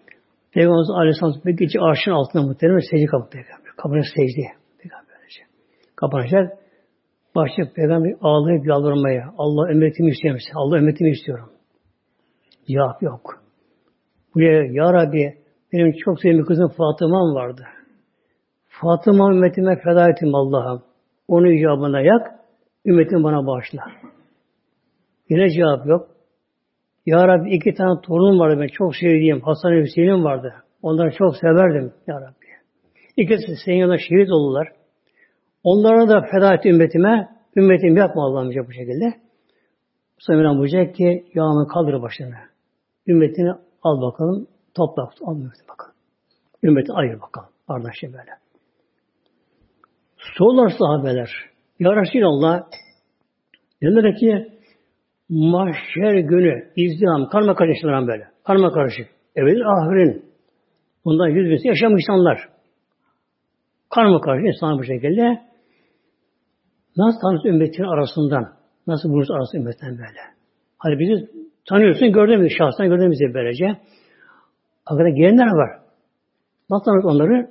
[0.51, 3.71] Peygamberimiz Aleyhisselam gece arşın altında muhtemelen secde kapı Peygamber.
[3.77, 4.47] Kapına secde.
[4.79, 5.15] Peygamber
[5.95, 6.64] Kapanacak.
[7.35, 9.33] Başlayacak Peygamber ağlayıp yalvarmaya.
[9.37, 10.41] Allah ümmetimi istiyorum.
[10.55, 11.49] Allah ümmetimi istiyorum.
[12.67, 13.43] Cevap yok.
[14.35, 15.33] Buraya Ya Rabbi
[15.73, 17.63] benim çok sevdiğim kızım Fatıma'm vardı.
[18.67, 20.83] Fatıma ümmetime feda ettim Allah'ım.
[21.27, 22.27] Onu icabına yak,
[22.85, 23.83] ümmetim bana bağışla.
[25.29, 26.07] Yine cevap yok.
[27.05, 29.41] Ya Rabbi iki tane torunum vardı ben çok sevdiğim.
[29.41, 30.53] Hasan Hüseyin'im vardı.
[30.81, 32.45] Onları çok severdim Ya Rabbi.
[33.17, 34.67] İkisi senin yanında şehit oldular.
[35.65, 37.29] Onlara da feda et ümmetime.
[37.57, 39.13] Ümmetim yapma Allah'ım bu şekilde.
[40.17, 42.39] Sonra buyacak ki yağını kaldır başına.
[43.07, 43.51] Ümmetini
[43.83, 44.47] al bakalım.
[44.73, 45.09] Topla.
[45.25, 45.95] Al ümmeti bakalım.
[46.63, 47.49] Ümmeti ayır bakalım.
[47.67, 48.31] Kardeşim böyle.
[50.37, 51.29] Sorular sahabeler.
[51.79, 52.63] Ya Resulallah
[53.81, 54.47] dediler ki
[55.29, 58.27] mahşer günü izdiham, karma karışık böyle.
[58.43, 59.07] Karma karışık.
[59.35, 60.25] Evet ahirin.
[61.05, 62.49] Bundan yüz bin yaşamış insanlar.
[63.89, 65.54] Karma karışık insan bu şekilde.
[66.97, 68.53] Nasıl tanıyorsun ümmetin arasından?
[68.87, 70.21] Nasıl buluruz arası ümmetten böyle?
[70.77, 71.29] Hani bizi
[71.69, 72.49] tanıyorsun, gördün mü?
[72.57, 73.65] Şahsen gördün mü böylece?
[74.85, 75.79] Arkada gelenler var.
[76.69, 77.49] Nasıl tanıyoruz onları?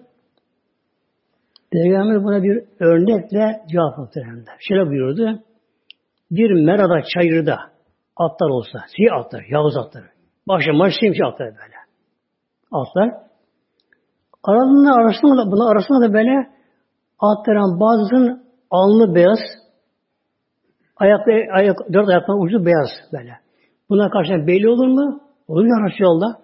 [1.72, 4.56] Peygamber buna bir örnekle cevap muhteremler.
[4.68, 5.42] Şöyle buyurdu.
[6.30, 7.58] Bir merada çayırda
[8.16, 10.04] atlar olsa, siyah atlar, yavuz atlar.
[10.48, 11.76] Başım baş simsi atlar böyle.
[12.72, 13.10] Atlar.
[14.44, 16.50] Aralarında arasında da, bunlar arasında da böyle
[17.18, 18.43] atların bazısının
[18.74, 19.38] alnı beyaz,
[20.96, 23.32] ayakları, ayak, dört ayakların ucu beyaz böyle.
[23.90, 25.20] Buna karşı belli olur mu?
[25.48, 26.34] Olur ya Resulallah.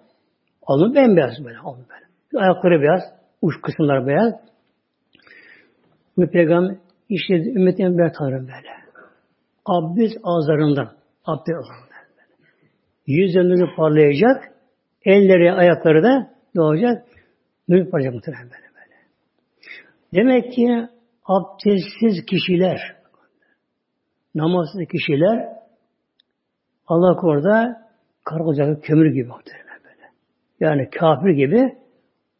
[0.67, 1.57] Alnı bembeyaz böyle.
[1.57, 2.45] Alnı böyle.
[2.45, 3.01] Ayakları beyaz,
[3.41, 4.33] uç kısımlar beyaz.
[6.17, 6.75] Bu peygamber
[7.09, 8.71] işte ümmetin bir tanrım böyle.
[9.65, 10.89] Abdest ağızlarından.
[11.25, 11.91] Abdest ağızlarından.
[13.07, 14.51] Yüzleri parlayacak.
[15.05, 17.05] Elleri, ayakları da doğacak.
[17.69, 18.95] Nur parlayacak muhtemelen böyle böyle.
[20.13, 20.87] Demek ki
[21.35, 22.95] abdestsiz kişiler,
[24.35, 25.49] namazsız kişiler
[26.87, 27.81] Allah orada
[28.23, 30.07] kara olacak kömür gibi muhtemelen böyle.
[30.59, 31.77] Yani kafir gibi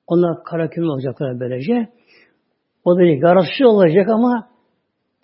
[0.08, 1.88] onlar kara kömür olacaklar böylece.
[2.86, 4.50] O da yarası olacak ama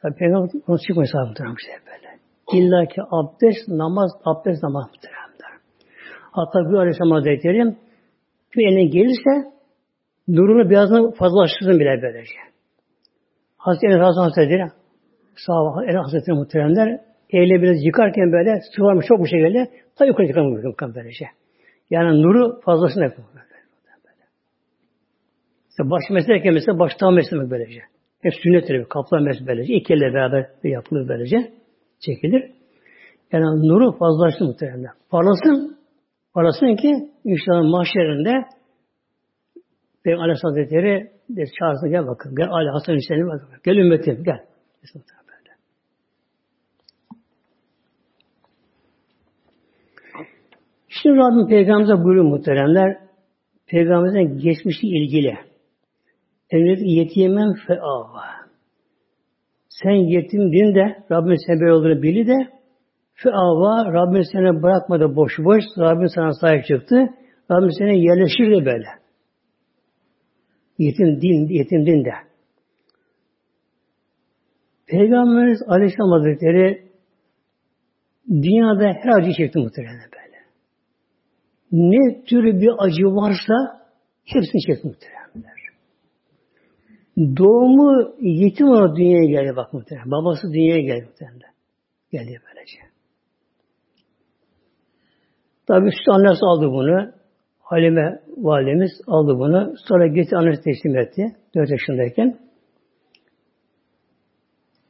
[0.01, 2.19] tabi peygamber onu çıkmıyor sahabı şey böyle.
[2.53, 5.62] İlla ki abdest, namaz, abdest, namaz muhteremler.
[6.32, 7.75] Hatta bir Aleyhisselam Hazretleri
[8.56, 9.51] bir eline gelirse
[10.27, 12.46] nurunu birazdan fazlalaştırsın bile böylece.
[13.57, 14.67] Hazreti Enes Hasan Hazretleri
[15.35, 20.27] sahabe Enes Hazretleri muhteremler eyle biraz yıkarken böyle su varmış çok bir şekilde ta yukarı
[20.27, 21.25] yıkamıyor böylece.
[21.89, 23.27] Yani nuru fazlasını yapıyor.
[25.79, 27.81] İşte baş meslek mesela baştan meslek böylece.
[28.21, 28.85] Hep sünnet tabi.
[28.89, 29.73] Kaplan meslek böylece.
[29.73, 31.51] İki elle beraber yapılır böylece.
[31.99, 32.51] Çekilir.
[33.31, 34.91] Yani nuru fazlalaştı muhtemelen.
[35.09, 35.77] Parlasın.
[36.33, 36.93] Parlasın ki
[37.23, 38.33] inşallah mahşerinde
[40.03, 42.35] Peygamber Aleyhisselam Hazretleri de çağırsın gel bakın.
[42.35, 43.49] Gel Ali Hasan Hüseyin'e bakın.
[43.65, 44.39] Gel ümmetim gel.
[50.87, 52.97] Şimdi Rabbim Peygamber'e buyuruyor muhteremler.
[53.67, 55.37] Peygamberimizin geçmişi ilgili.
[56.51, 58.23] Emret yetimen fe'ava.
[59.69, 62.37] Sen yetimdin de Rabbim sen böyle olduğunu bili de
[63.13, 65.63] fe'ava Rabbim seni bırakmadı boş boş.
[65.77, 66.95] Rabbim sana sahip çıktı.
[67.51, 69.06] Rabbim seni yerleşir de böyle.
[70.77, 72.13] Yetim din, yetim din de.
[74.87, 76.87] Peygamberimiz Aleyhisselam Hazretleri
[78.29, 80.37] dünyada her acı çekti muhtemelen böyle.
[81.71, 83.53] Ne türlü bir acı varsa
[84.25, 85.17] hepsini çekti muhtemelen.
[87.37, 90.11] Doğumu yetim olarak dünyaya geldi bak muhtemelen.
[90.11, 91.51] Babası dünyaya geldi muhtemelen.
[92.11, 92.79] Geldi böylece.
[95.67, 97.16] Tabi süt annesi aldı bunu.
[97.69, 99.73] Halime validemiz aldı bunu.
[99.88, 101.36] Sonra getir annesi teslim etti.
[101.56, 102.39] 4 yaşındayken.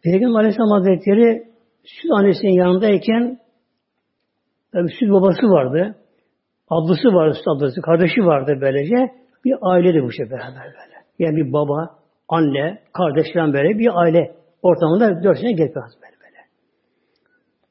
[0.04, 1.44] Peygamber Aleyhisselam Hazretleri
[1.84, 3.40] süt annesinin yanındayken
[4.74, 5.96] tabi süt babası vardı.
[6.70, 8.96] Ablası vardı, süt ablası, kardeşi vardı böylece.
[9.46, 10.98] Bir aileydi bu şey beraber böyle.
[11.20, 16.40] Yani bir baba, anne, kardeş falan böyle bir aile ortamında dört sene gelip böyle böyle.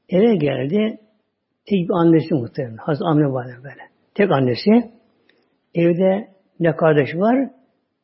[0.09, 0.99] Eve geldi.
[1.67, 2.77] Tek bir annesi muhtemelen.
[2.77, 3.83] Hazreti Amine Valide böyle.
[4.15, 4.96] Tek annesi.
[5.77, 6.29] Evde
[6.61, 7.51] ne kardeş var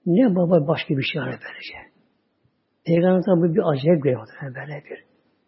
[0.07, 1.93] ne baba başka bir şey var böylece.
[2.87, 5.05] Peygamber tabi bir acayip görüyor böyle bir.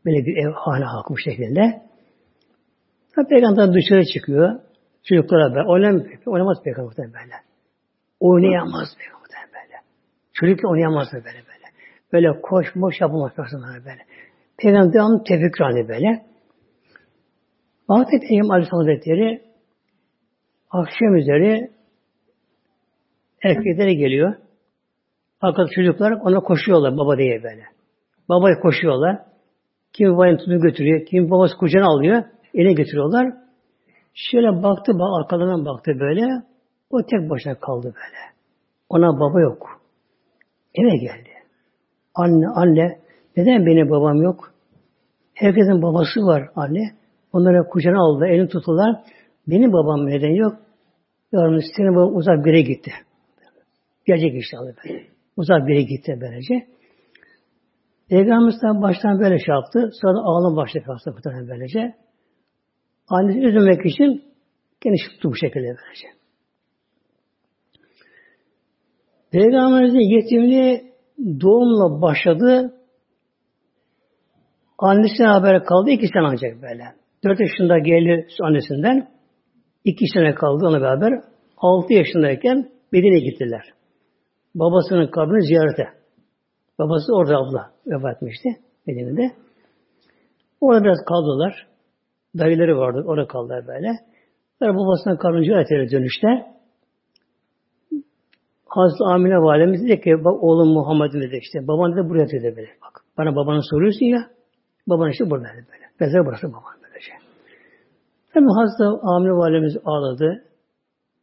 [0.06, 1.82] Böyle bir ev hane halkı bu şekilde.
[3.14, 4.60] Tabi Peygamber dışarı çıkıyor.
[5.04, 5.68] Çocuklara böyle.
[5.68, 7.34] Oynam, oynamaz Peygamber böyle.
[8.20, 9.76] Oynayamaz Peygamber böyle.
[10.32, 11.66] Çocukla oynayamaz böyle böyle.
[12.12, 14.02] Böyle koş moş yapamaz Peygamber böyle.
[14.58, 16.26] Peygamber devamlı tefekkür halinde böyle.
[17.88, 19.42] Vakti Peygamber Aleyhisselam Hazretleri
[20.70, 21.73] akşam üzeri
[23.44, 24.34] erkeklere geliyor.
[25.40, 27.62] Fakat çocuklar ona koşuyorlar baba diye böyle.
[28.28, 29.18] Babaya koşuyorlar.
[29.92, 32.22] Kim babanın tutunu götürüyor, kim babası kucağına alıyor,
[32.54, 33.34] eline götürüyorlar.
[34.14, 36.26] Şöyle baktı, arkalarından baktı böyle.
[36.90, 38.34] O tek başına kaldı böyle.
[38.88, 39.80] Ona baba yok.
[40.74, 41.30] Eve geldi.
[42.14, 42.98] Anne, anne,
[43.36, 44.54] neden benim babam yok?
[45.34, 46.90] Herkesin babası var anne.
[47.32, 49.02] Onları kucağına aldı, elini tuttular.
[49.46, 50.56] Benim babam neden yok?
[51.32, 52.90] Yavrum senin babam uzak bir yere gitti.
[54.06, 55.06] Gelecek inşallah böyle.
[55.36, 56.66] Uzak bir yere gitti böylece.
[58.08, 59.90] Peygamberimiz baştan böyle şey yaptı.
[60.02, 61.12] Sonra ağlam başladı hasta
[61.48, 61.94] böylece.
[63.08, 64.24] Annesi üzülmek için
[64.80, 66.08] geniş tuttu bu şekilde böylece.
[69.32, 70.92] Peygamberimizin yetimliği
[71.40, 72.74] doğumla başladı.
[74.78, 76.84] Annesine haber kaldı iki sene ancak böyle.
[77.24, 79.08] Dört yaşında geldi annesinden.
[79.84, 81.12] iki sene kaldı ona beraber.
[81.56, 83.72] Altı yaşındayken Medine'ye gittiler.
[84.54, 85.88] Babasının kabrini ziyarete.
[86.78, 88.48] Babası orada abla vefat etmişti
[88.86, 89.32] Medine'de.
[90.60, 91.66] Orada biraz kaldılar.
[92.38, 93.04] Dayıları vardı.
[93.06, 93.88] Orada kaldılar böyle.
[94.58, 96.54] Sonra babasının kabrini ziyarete dönüşte
[98.74, 101.68] Hazreti Amine validemiz dedi ki bak oğlum Muhammed dedi işte.
[101.68, 102.68] Baban dedi buraya dedi böyle.
[102.82, 104.20] Bak bana babanı soruyorsun ya.
[104.88, 105.84] Baban işte burada dedi böyle.
[106.00, 107.12] Mezar burası baban böylece.
[108.34, 110.44] Tabi Hazreti Amine validemiz ağladı.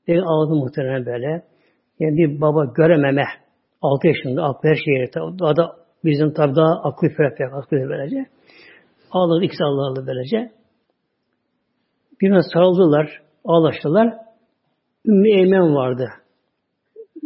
[0.07, 1.50] Ve ağladı muhtemelen böyle.
[2.01, 3.23] Yani bir baba görememe.
[3.81, 5.13] 6 yaşında aklı her şeye.
[5.39, 8.25] Daha da bizim tabi daha aklı ferah aklı böylece.
[9.11, 10.51] Ağladı ikisi ağladı böylece.
[12.21, 14.17] Birine sarıldılar, ağlaştılar.
[15.05, 16.09] Ümmü Eymen vardı.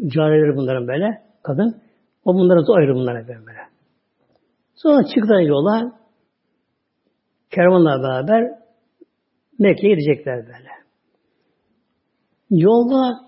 [0.07, 1.81] Carileri bunların böyle, kadın.
[2.25, 3.59] O bunların da ayrı bunlara böyle.
[4.75, 5.99] Sonra çıktılar yola.
[7.51, 8.59] Kervanla beraber
[9.59, 10.69] Mekke'ye gidecekler böyle.
[12.49, 13.25] Yolda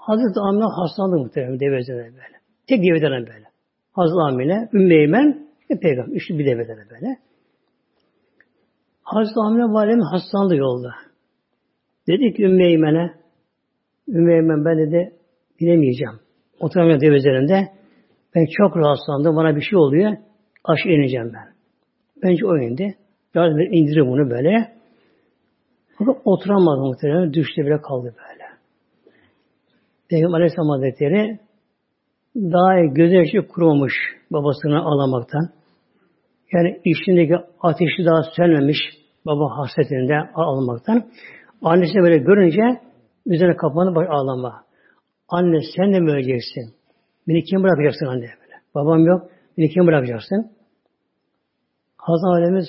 [0.00, 2.36] Hazreti Amine hastalandı muhtemelen devezene böyle.
[2.68, 3.44] Tek devedene böyle.
[3.92, 6.12] Hazreti Amine, Ümmü Eymen ve Peygamber.
[6.16, 7.18] Üçlü bir devedene böyle.
[9.02, 10.90] Hazreti Amine validem hastalandı yolda.
[12.08, 13.14] Dedi ki Ümmü Eymen'e
[14.64, 15.12] ben dedi
[15.60, 16.20] bilemeyeceğim.
[16.60, 17.68] Oturamıyorum dev üzerinde.
[18.34, 19.36] Ben çok rahatsızlandım.
[19.36, 20.16] Bana bir şey oluyor.
[20.64, 21.54] Aşağı ineceğim ben.
[22.22, 22.94] Bence o indi.
[23.34, 24.72] Yardım indirir bunu böyle.
[25.98, 27.32] Fakat oturamadı muhtemelen.
[27.32, 28.39] Düştü bile kaldı böyle.
[30.10, 31.38] Peygamber Aleyhisselam Hazretleri
[32.36, 33.92] daha gözyaşı kurumamış
[34.30, 35.48] babasını alamaktan.
[36.52, 38.78] Yani içindeki ateşi daha sönmemiş
[39.26, 41.06] baba hasretinde almaktan.
[41.62, 42.80] Annesi böyle görünce
[43.26, 44.64] üzerine kapanı baş ağlama.
[45.28, 46.74] Anne sen de mi öleceksin?
[47.28, 48.54] Beni kim bırakacaksın anne böyle.
[48.74, 49.30] Babam yok.
[49.58, 50.50] Beni kim bırakacaksın?
[51.96, 52.66] Hazreti Alemiz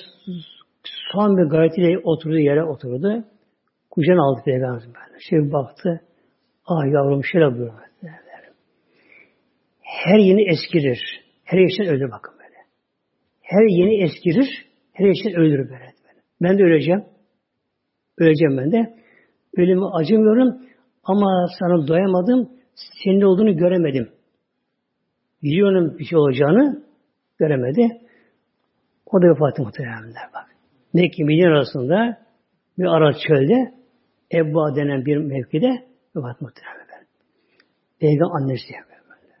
[1.12, 3.24] son bir gayretiyle oturduğu yere oturdu.
[3.90, 5.20] Kucağına aldı Peygamberimiz böyle.
[5.30, 6.00] Şey baktı.
[6.66, 7.82] Ah yavrum şöyle buyuruyor.
[9.80, 11.00] Her yeni eskirir.
[11.44, 12.58] Her yaştan ölür bakın böyle.
[13.40, 14.66] Her yeni eskirir.
[14.92, 15.92] Her yaştan ölür böyle.
[16.42, 17.04] Ben de öleceğim.
[18.18, 18.94] Öleceğim ben de.
[19.56, 20.62] Ölümü acımıyorum
[21.04, 22.50] ama sana doyamadım.
[23.04, 24.08] Senin olduğunu göremedim.
[25.42, 26.82] Biliyorum bir şey olacağını
[27.38, 27.88] göremedi.
[29.06, 30.46] O da vefatı muhtemelenler bak.
[30.94, 32.18] Mekke Medine arasında
[32.78, 33.74] bir ara çölde
[34.34, 37.06] Ebba denen bir mevkide vefat muhtemelen.
[38.00, 38.72] Peygamber annesi
[39.08, 39.34] böyle.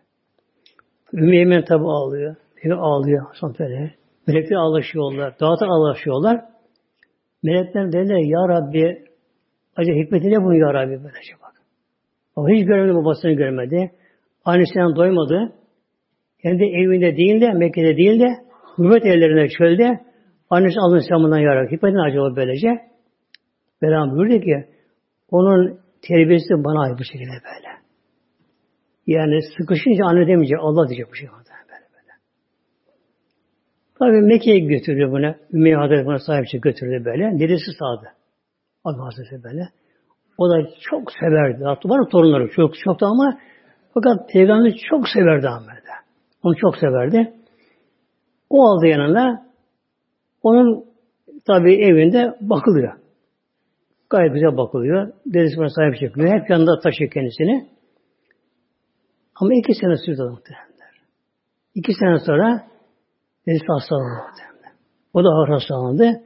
[1.12, 2.36] Ümmü Yemen tabi ağlıyor.
[2.56, 3.26] Peygamber ağlıyor.
[3.40, 3.94] Son böyle.
[4.26, 5.40] Melekler ağlaşıyorlar.
[5.40, 6.44] Dağıta ağlaşıyorlar.
[7.42, 9.04] Melekler derler Ya Rabbi
[9.76, 11.52] acaba hikmeti ne bunu Ya Rabbi böylece bak.
[12.36, 13.90] O hiç görmedi babasını görmedi.
[14.44, 15.52] Annesinden doymadı.
[16.42, 18.28] Kendi evinde değil de Mekke'de değil de
[18.76, 20.00] gurbet ellerine çölde
[20.50, 21.76] annesi alın İslam'ından Ya Rabbi.
[21.76, 22.68] Hikmeti ne acaba böylece?
[23.82, 24.66] Mevlam buyurdu ki
[25.30, 27.72] onun terbiyesi bana ait bu şekilde böyle.
[29.06, 31.28] Yani sıkışınca anne demeyecek, Allah diyecek bu şey.
[31.28, 32.12] Böyle böyle.
[33.98, 35.34] Tabi Mekke'ye götürdü bunu.
[35.52, 37.38] Ümeyye Hazretleri buna sahipçe götürdü böyle.
[37.40, 38.08] Dedesi sağdı.
[38.84, 39.68] Allah Hazretleri böyle.
[40.38, 41.64] O da çok severdi.
[41.64, 43.38] Hatta var torunları çok çoktu ama
[43.94, 45.92] fakat Peygamberi çok severdi Ahmet'e.
[46.42, 47.32] Onu çok severdi.
[48.50, 49.46] O aldı yanına.
[50.42, 50.84] Onun
[51.46, 53.01] tabi evinde bakılıyor.
[54.12, 55.12] Gayet güzel bakılıyor.
[55.26, 56.28] Dedesi buna sahip çıkıyor.
[56.28, 57.68] Hep yanında taşıyor kendisini.
[59.34, 60.94] Ama iki sene sürdü muhtemelenler.
[61.74, 62.66] İki sene sonra
[63.46, 64.76] dedesi hastalandı muhtemelen.
[65.14, 66.22] O da ağır hastalandı.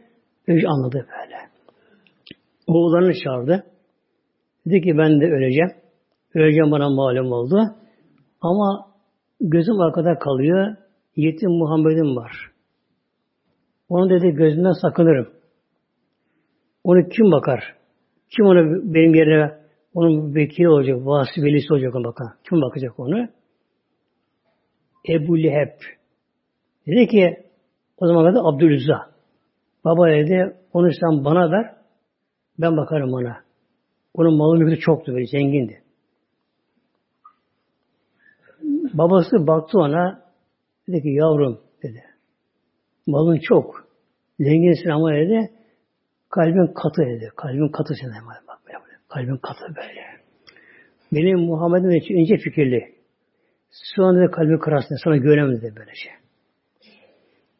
[0.48, 1.36] Önce anladı böyle.
[2.66, 3.66] Oğullarını çağırdı.
[4.66, 5.70] Dedi ki ben de öleceğim.
[6.34, 7.58] Öleceğim bana malum oldu.
[8.40, 8.86] Ama
[9.40, 10.76] gözüm arkada kalıyor.
[11.16, 12.32] Yetim Muhammed'im var.
[13.88, 15.35] Onu dedi gözümden sakınırım.
[16.86, 17.76] Onu kim bakar?
[18.36, 18.60] Kim ona
[18.94, 19.58] benim yerine
[19.94, 22.28] onun vekili olacak, vasi velisi olacak ona bakan.
[22.48, 23.28] Kim bakacak onu?
[25.08, 25.80] Ebu Leheb.
[26.86, 27.36] Dedi ki
[27.96, 29.10] o zaman da Abdülüzza.
[29.84, 31.76] Baba dedi onu sen bana ver
[32.58, 33.36] ben bakarım ona.
[34.14, 35.82] Onun malı mülkü çoktu böyle zengindi.
[38.94, 40.22] Babası baktı ona
[40.88, 42.02] dedi ki yavrum dedi.
[43.06, 43.86] Malın çok.
[44.40, 45.55] Zenginsin ama dedi
[46.30, 47.30] kalbin katı dedi.
[47.36, 48.10] Kalbin katı sen
[48.48, 48.78] bak böyle.
[49.08, 50.02] Kalbin katı böyle.
[51.12, 52.94] Benim Muhammed'im için ince fikirli.
[53.70, 54.96] Sonra da kalbi kırarsın.
[55.04, 56.10] Sana güvenemez dedi böylece.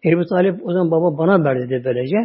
[0.04, 2.16] Ebu Talip o zaman baba bana verdi dedi böylece.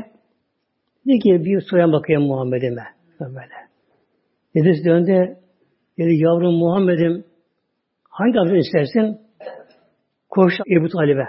[1.05, 2.83] Dedi ki bir soyan bakayım Muhammed'ime.
[3.19, 3.55] Böyle.
[4.55, 5.37] Dedesi döndü.
[5.97, 7.25] Dedi yavrum Muhammed'im
[8.09, 9.21] hangi adını istersin?
[10.29, 11.27] Koş Ebu Talib'e.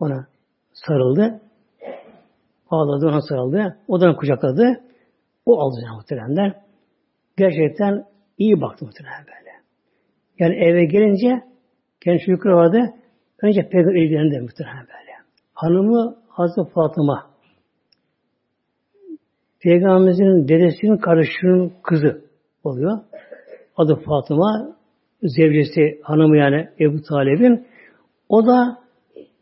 [0.00, 0.26] Ona
[0.72, 1.40] sarıldı.
[2.72, 3.76] Ağladı, ona sarıldı.
[3.88, 4.80] O da kucakladı.
[5.46, 6.54] O aldı muhteremler.
[7.36, 8.04] Gerçekten
[8.38, 9.50] iyi baktı muhterem böyle.
[10.38, 11.42] Yani eve gelince
[12.00, 12.94] kendi çocukları vardı.
[13.42, 15.12] Önce peygamber ilgilendi muhterem böyle.
[15.54, 17.30] Hanımı Hazreti Fatıma.
[19.60, 22.24] Peygamberimizin dedesinin kardeşinin kızı
[22.64, 22.98] oluyor.
[23.76, 24.76] Adı Fatıma.
[25.22, 27.66] Zevcesi hanımı yani Ebu Talib'in.
[28.28, 28.78] O da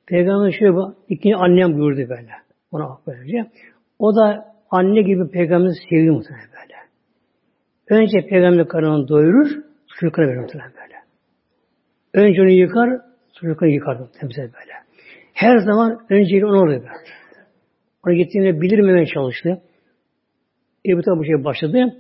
[0.07, 2.50] Peygamber şöyle ikinci annem buyurdu böyle.
[2.73, 3.51] Ona böylece.
[3.99, 6.77] O da anne gibi peygamberi seviyor muhtemelen böyle.
[8.03, 9.49] Önce peygamber karnını doyurur,
[9.87, 10.97] çocuklara verir muhtemelen böyle.
[12.15, 13.01] Önce onu yıkar,
[13.41, 14.73] çocukları yıkar temsil böyle.
[15.33, 16.93] Her zaman öncelik onu oluyor böyle.
[18.07, 19.63] Ona gittiğinde bilirmemeye çalıştı.
[20.87, 21.97] Ebu Talib bu şey başladı.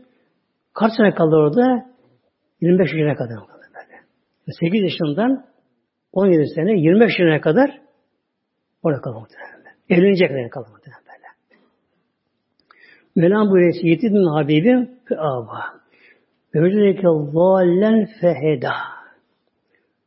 [0.74, 1.90] Kaç sene kaldı orada?
[2.60, 4.00] 25 yaşına kadar kaldı böyle.
[4.60, 5.44] 8 yaşından
[6.12, 7.80] 17 sene 25 yaşına kadar
[8.82, 9.59] orada kaldı muhtemelen.
[9.90, 11.28] Evlenecek kadar muhtemelen böyle.
[13.16, 15.80] Mevlam buyuruyor Yiğit'in Habibim fe ava.
[16.54, 18.72] Ve vecudeke zallen feheda.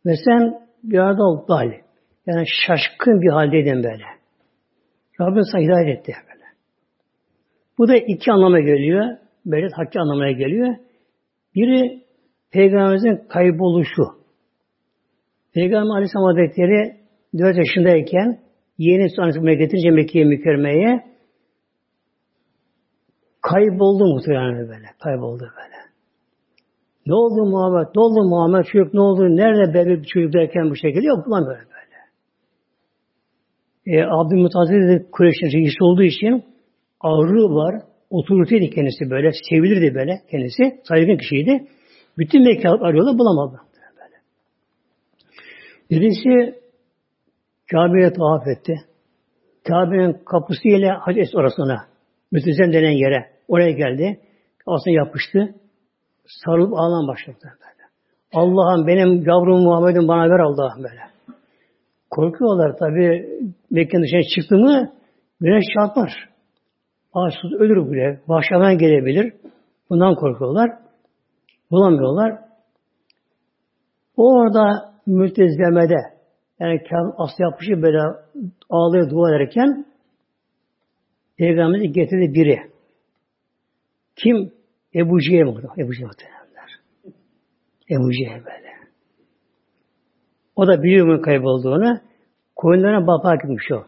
[0.06, 1.72] Ve sen bir arada dal.
[2.26, 4.06] Yani şaşkın bir haldeydin böyle.
[5.22, 6.44] Rabbim sana hidayet etti böyle.
[7.78, 9.18] Bu da iki anlama geliyor.
[9.46, 10.76] Böyle hakki anlamına geliyor.
[11.56, 12.04] Biri
[12.52, 14.04] Peygamberimizin kayboluşu.
[15.54, 16.98] Peygamber Aleyhisselam Hazretleri
[17.38, 18.43] 4 yaşındayken
[18.78, 21.04] Yeni Anasını getirince Mekke'ye mükermeye
[23.42, 24.86] kayboldu muhtemelen böyle.
[25.04, 25.78] Kayboldu böyle.
[27.06, 27.88] Ne oldu Muhammed?
[27.96, 28.66] Ne oldu Muhammed?
[28.66, 29.22] Çocuk ne oldu?
[29.22, 31.26] Nerede bebek çocuk derken bu şekilde yok.
[31.26, 31.98] Bulamıyor böyle.
[33.98, 36.44] E, Abdülmutazir de Kureyş'in reisi olduğu için
[37.02, 37.76] ağrı var.
[38.10, 39.32] Otoriteydi kendisi böyle.
[39.50, 40.64] Sevilirdi böyle kendisi.
[40.84, 41.68] Saygın kişiydi.
[42.18, 43.62] Bütün Mekke arıyorlar bulamadı.
[44.00, 44.16] Böyle.
[45.90, 46.63] Birisi
[47.72, 48.76] Kabe'ye tavaf etti.
[49.68, 51.86] Kabe'nin kapısı ile hac et orasına.
[52.32, 53.30] Mütüzem denen yere.
[53.48, 54.20] Oraya geldi.
[54.68, 55.56] Aslında yapıştı.
[56.46, 57.38] Sarılıp ağlan başladı.
[58.34, 61.02] Allah'ım benim yavrum Muhammed'im bana ver Allah'ım böyle.
[62.10, 63.30] Korkuyorlar tabi
[63.72, 64.92] Mekke'nin dışına çıktı mı
[65.42, 66.30] güneş çarpar.
[67.14, 68.22] Ağaçsız ölür bile.
[68.28, 69.34] Vahşadan gelebilir.
[69.90, 70.72] Bundan korkuyorlar.
[71.72, 72.40] Bulamıyorlar.
[74.18, 76.13] O orada mültezlemede
[76.64, 76.82] yani
[77.18, 78.00] aslı yapışı böyle
[78.70, 79.86] ağlıyor dua ederken
[81.38, 82.60] Peygamberimiz getirdi biri.
[84.16, 84.54] Kim?
[84.96, 85.40] Ebu Cehil
[85.78, 86.08] Ebu Cehil.
[87.90, 88.74] Ebu Cehil böyle.
[90.56, 92.00] O da biliyor mu kaybolduğunu.
[92.56, 93.84] Koyunlarına bakmaya gitmiş o.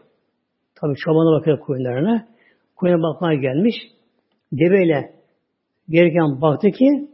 [0.74, 2.28] Tabi çobana bakıyor koyunlarına.
[2.76, 3.74] Koyuna bakmaya gelmiş.
[4.52, 5.14] Deveyle
[5.88, 7.08] gereken baktı ki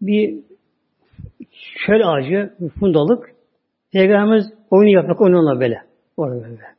[0.00, 0.44] bir
[1.86, 3.37] çöl ağacı, bir fundalık
[3.92, 5.82] Peygamberimiz oyunu yapmak onunla böyle.
[6.16, 6.78] Orada böyle.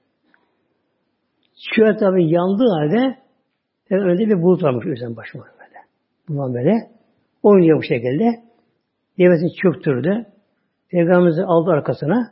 [1.76, 3.18] Çöl tabi yandığı halde
[3.90, 5.80] önünde bir bulut varmış üzerine başıma böyle.
[6.28, 6.74] Bundan böyle.
[7.44, 8.26] Oynuyor bu şekilde.
[9.18, 10.26] Devesini çöktürdü.
[10.90, 12.32] Peygamberimizi aldı arkasına.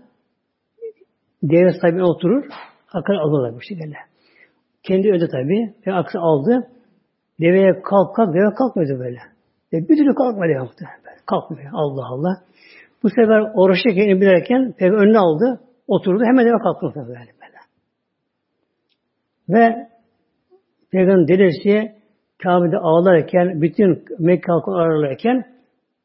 [1.44, 2.46] Deve sahibi oturur.
[2.94, 3.96] Arkana alırlar bu şekilde.
[4.84, 5.74] Kendi önde tabi.
[5.88, 6.68] Ve aksı aldı.
[7.40, 8.34] Deveye kalk kalk.
[8.34, 9.20] Deve kalkmadı böyle.
[9.74, 10.48] Ve bir türlü kalkmadı.
[10.48, 11.18] Böyle.
[11.26, 11.72] Kalkmıyor.
[11.74, 12.42] Allah Allah.
[13.04, 15.62] Bu sefer oruçta bilerken peygamber önüne aldı.
[15.88, 16.24] Oturdu.
[16.26, 16.94] Hemen eve kalktı.
[16.96, 17.58] Böyle, böyle.
[19.50, 19.88] Ve
[20.92, 21.96] Peygamber dedesi
[22.44, 25.46] Kabe'de ağlarken, bütün Mekke halkı ağlarken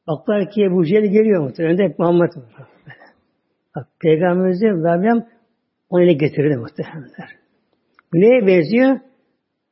[0.08, 1.74] baklar ki Ebu Cehil geliyor muhtemelen.
[1.74, 2.68] Önde Muhammed var.
[3.76, 5.24] Bak, Peygamberimizi Rabbim
[5.90, 7.28] onu ile getirdi muhtemelenler.
[8.12, 9.00] Neye benziyor?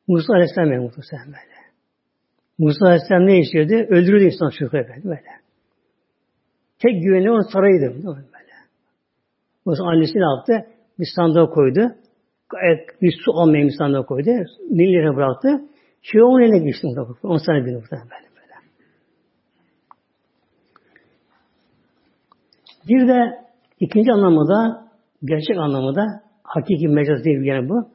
[0.09, 1.41] Musa Aleyhisselam yani muhtemelen.
[2.59, 3.75] Musa Aleyhisselam ne istiyordu?
[3.95, 5.05] Öldürürdü insan çocukları böyle.
[5.05, 5.40] böyle.
[6.83, 8.07] Tek güvenli onun sarayıydı.
[8.07, 8.31] Böyle.
[9.65, 10.71] Musa annesi ne yaptı?
[10.99, 11.81] Bir sandığa koydu.
[13.03, 14.31] Bir su almayı bir sandığa koydu.
[14.71, 15.49] Nillerine bıraktı.
[16.03, 16.87] Şey onun eline geçti.
[17.23, 18.31] On sene bir muhtemelen böyle.
[18.37, 18.55] böyle.
[22.89, 23.39] Bir de
[23.81, 24.87] ikinci anlamda,
[25.25, 26.05] gerçek anlamda
[26.43, 27.89] hakiki mecaz değil yani bu.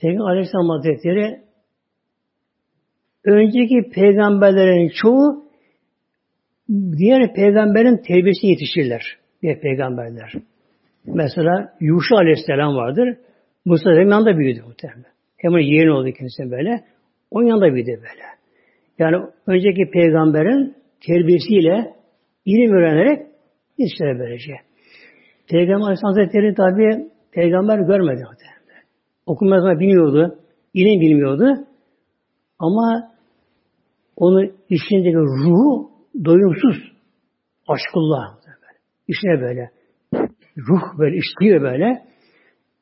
[0.00, 1.40] Peygamber Aleyhisselam Hazretleri
[3.24, 5.43] önceki peygamberlerin çoğu
[6.68, 9.02] diğer peygamberin terbiyesine yetişirler.
[9.42, 10.32] Diğer peygamberler.
[11.06, 13.16] Mesela Yuşa Aleyhisselam vardır.
[13.64, 15.04] Musa Aleyhisselam yanında büyüdü muhtemelen.
[15.36, 16.84] Hemen yeğen oldu kendisine böyle.
[17.30, 18.24] Onun yanında büyüdü böyle.
[18.98, 20.74] Yani önceki peygamberin
[21.06, 21.94] terbiyesiyle
[22.44, 23.26] ilim öğrenerek
[23.78, 24.52] işlere böylece.
[25.50, 28.84] Peygamber Aleyhisselam Hazretleri tabi peygamber görmedi muhtemelen.
[29.26, 30.38] Okuma yazma bilmiyordu.
[30.74, 31.66] ilim bilmiyordu.
[32.58, 33.10] Ama
[34.16, 35.93] onu içindeki ruhu
[36.24, 36.92] doyumsuz
[37.68, 38.36] aşkullah.
[39.08, 39.70] İşine böyle.
[40.58, 42.02] Ruh böyle işliyor böyle.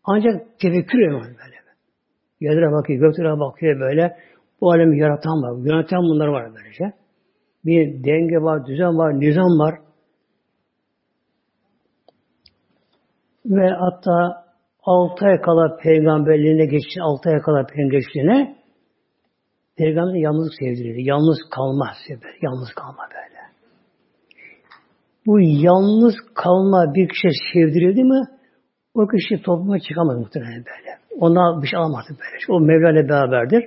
[0.04, 1.62] Ancak tefekkür ediyor böyle.
[2.40, 4.16] Yerlere bakıyor, göklere bakıyor böyle.
[4.60, 6.84] Bu alemi yaratan var, yöneten bunlar var böylece.
[7.64, 9.74] Bir denge var, düzen var, nizam var.
[13.46, 14.44] Ve hatta
[14.82, 18.61] altı ay kala peygamberliğine geçti, altı ay kala peygamberliğine
[19.82, 21.02] peygamber yalnız sevdirildi.
[21.02, 23.42] Yalnız kalma sefer, yalnız kalma böyle.
[25.26, 28.20] Bu yalnız kalma bir kişi sevdirildi mi
[28.94, 30.90] o kişi topluma çıkamaz muhtemelen böyle.
[31.20, 32.36] Ona bir şey almadı böyle.
[32.48, 33.64] O Mevla ile beraberdir.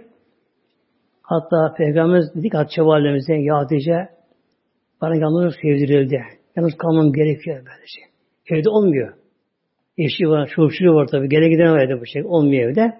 [1.22, 4.10] Hatta Peygamberimiz dedik Hatice Validemize ya Hatice
[5.02, 6.22] bana yalnız sevdirildi.
[6.56, 8.02] Yalnız kalmam gerekiyor böylece.
[8.50, 9.14] Evde olmuyor.
[9.98, 11.30] Eşi var, çocukçuluğu var tabii.
[11.30, 12.24] Gele giden var evde bu şey.
[12.26, 12.98] Olmuyor evde.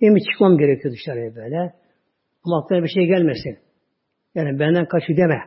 [0.00, 1.72] Benim çıkmam gerekiyor dışarıya böyle.
[2.44, 3.58] Ama aklına bir şey gelmesin.
[4.34, 5.40] Yani benden kaçı deme.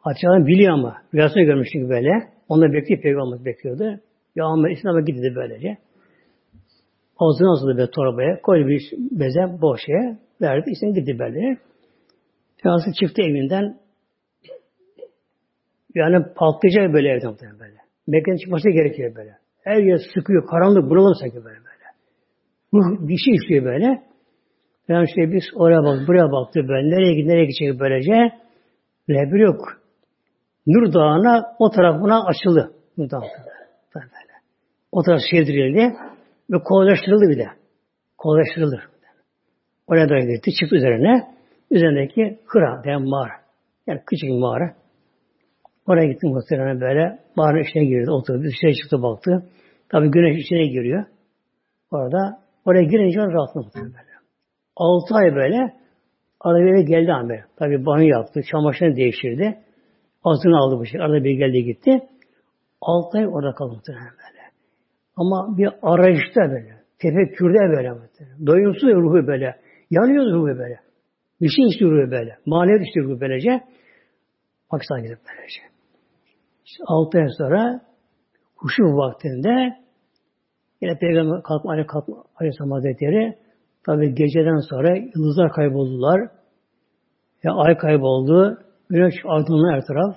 [0.00, 1.02] Hatice biliyor ama.
[1.14, 2.10] Rüyasını görmüş çünkü böyle.
[2.48, 4.00] Onu bekliyor, peygamber bekliyordu.
[4.36, 5.76] Ya Ahmet İslam'a gitti böylece.
[7.18, 8.40] Ağzını hazırladı böyle torbaya.
[8.42, 10.18] Koydu bir beze boşaya.
[10.40, 10.70] Verdi.
[10.70, 11.58] İslam gitti böyle.
[12.62, 13.78] Peygamber çıktı evinden.
[15.94, 17.76] Yani patlayacak böyle evden böyle.
[18.06, 19.38] Mekke'nin çıkması gerekiyor böyle.
[19.62, 21.84] Her yer sıkıyor, karanlık, bunalım sanki böyle böyle.
[22.72, 24.02] Bu bir şey istiyor böyle.
[24.88, 26.90] Yani işte biz oraya bak, buraya baktı böyle.
[26.90, 28.12] Nereye gidiyor, nereye gidecek böylece.
[29.10, 29.80] Lebir yok.
[30.66, 32.72] Nur Dağı'na o tarafına açıldı.
[32.98, 33.20] Nur Dağı.
[33.94, 34.06] Böyle.
[34.92, 35.96] O taraf sevdirildi
[36.50, 37.46] ve kolaylaştırıldı bir de.
[38.18, 38.82] Kolaylaştırıldı.
[39.86, 40.50] Oraya da gitti.
[40.60, 41.34] Çıktı üzerine.
[41.70, 43.32] Üzerindeki kıra yani mağara.
[43.86, 44.74] Yani küçük bir mağara.
[45.86, 47.18] Oraya gittim muhtemelen böyle.
[47.36, 48.10] Mağaranın içine girdi.
[48.10, 48.42] Oturdu.
[48.42, 49.46] Dışarı çıktı baktı.
[49.88, 51.04] Tabi güneş içine giriyor.
[51.90, 54.13] Orada oraya girince rahatladı muhtemelen.
[54.76, 55.74] Altı ay böyle
[56.40, 57.34] arabaya geldi ama.
[57.56, 58.40] Tabi banyo yaptı.
[58.50, 59.58] Çamaşırını değiştirdi.
[60.24, 61.00] Azını aldı bu şey.
[61.00, 62.00] Arada bir geldi gitti.
[62.80, 64.42] Altı ay orada kaldı muhtemelen böyle.
[65.16, 66.84] Ama bir arayışta böyle.
[66.98, 67.94] Tefekkürde böyle.
[68.46, 69.56] Doyumsuz ruhu böyle.
[69.90, 70.80] Yanıyor ruhu böyle.
[71.40, 72.38] Bir şey istiyor ruhu böyle.
[72.46, 73.60] Maneviyat istiyor ruhu böylece.
[74.70, 75.60] Pakistan gidip böylece.
[76.66, 77.80] İşte altı ay sonra
[78.56, 79.76] huşu vaktinde
[80.80, 83.43] yine Peygamber kalkma, Ali kalkma, Aleyhisselam Hazretleri
[83.86, 86.20] tabi geceden sonra yıldızlar kayboldular.
[87.42, 88.58] Ya ay kayboldu.
[88.90, 90.16] Güneş aydınlanıyor her taraf.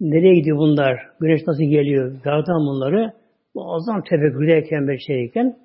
[0.00, 0.96] Nereye gidiyor bunlar?
[1.20, 2.16] Güneş nasıl geliyor?
[2.24, 3.12] Yaratan bunları.
[3.54, 5.56] Muazzam tefekkürdeyken bir şeyken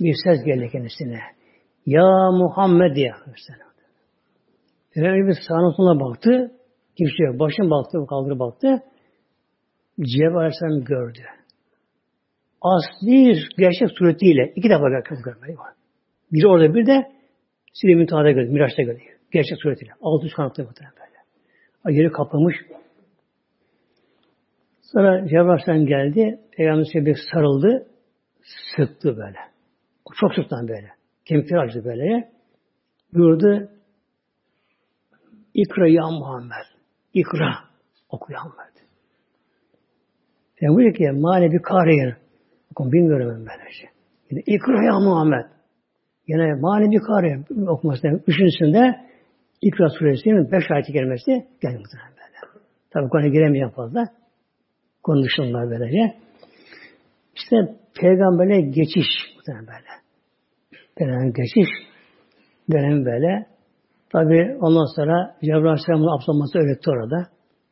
[0.00, 1.20] bir ses geldi kendisine.
[1.86, 3.12] Ya Muhammed diye.
[4.96, 6.52] Bir sağına soluna baktı.
[6.98, 7.40] Kimse yok.
[7.40, 8.82] Başın baktı, kaldırı baktı.
[10.00, 11.20] Cebrail Aleyhisselam gördü.
[12.60, 14.88] Asli gerçek suretiyle iki defa
[15.24, 15.79] görmeyi var.
[16.32, 17.12] Biri orada bir de
[17.72, 18.50] Sire Müntaha'da gördü.
[18.50, 18.98] Miraç'ta gördü.
[19.32, 19.92] Gerçek suretiyle.
[20.02, 20.94] Altı üst kanatlı muhtemelen
[21.84, 21.96] böyle.
[21.98, 22.56] Yeri kapamış.
[24.82, 26.40] Sonra Cebrail Aleyhisselam geldi.
[26.56, 27.86] Peygamber bir sarıldı.
[28.76, 29.38] Sıktı böyle.
[30.20, 30.90] Çok sıktan böyle.
[31.24, 32.32] Kemikleri acıdı böyle.
[33.14, 33.68] Buyurdu.
[35.54, 36.66] İkra ya Muhammed.
[37.14, 37.54] İkra.
[38.08, 38.70] Oku ya Muhammed.
[40.62, 42.16] Buyuruyor ki manevi kariyen.
[42.70, 43.88] Bakın bilmiyorum ben böylece.
[44.30, 45.59] Yine ikra ya Muhammed.
[46.30, 48.28] Yine manevi kariyen okuması demek.
[48.28, 48.82] Üçüncüsünde
[49.62, 51.30] İkra suresinin beş ayeti gelmesi
[51.62, 52.38] geldi muhtemelen böyle.
[52.90, 54.06] Tabi konuya giremeyeceğim fazla.
[55.02, 55.24] Konu
[55.70, 56.14] böylece.
[57.36, 57.56] İşte
[58.00, 59.90] peygamberle geçiş muhtemelen böyle.
[60.96, 61.68] Peygamber geçiş
[62.72, 63.46] dönemi böyle.
[64.12, 67.28] Tabi ondan sonra Cebrail Aleyhisselam'ın abdolması öğretti orada.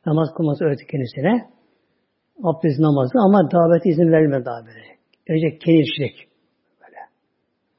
[0.06, 1.48] Namaz kılması öğretti kendisine.
[2.44, 4.88] Abdest namazı ama davet izin vermedi daha böyle.
[5.28, 6.28] Önce çilek.
[6.80, 7.00] Böyle.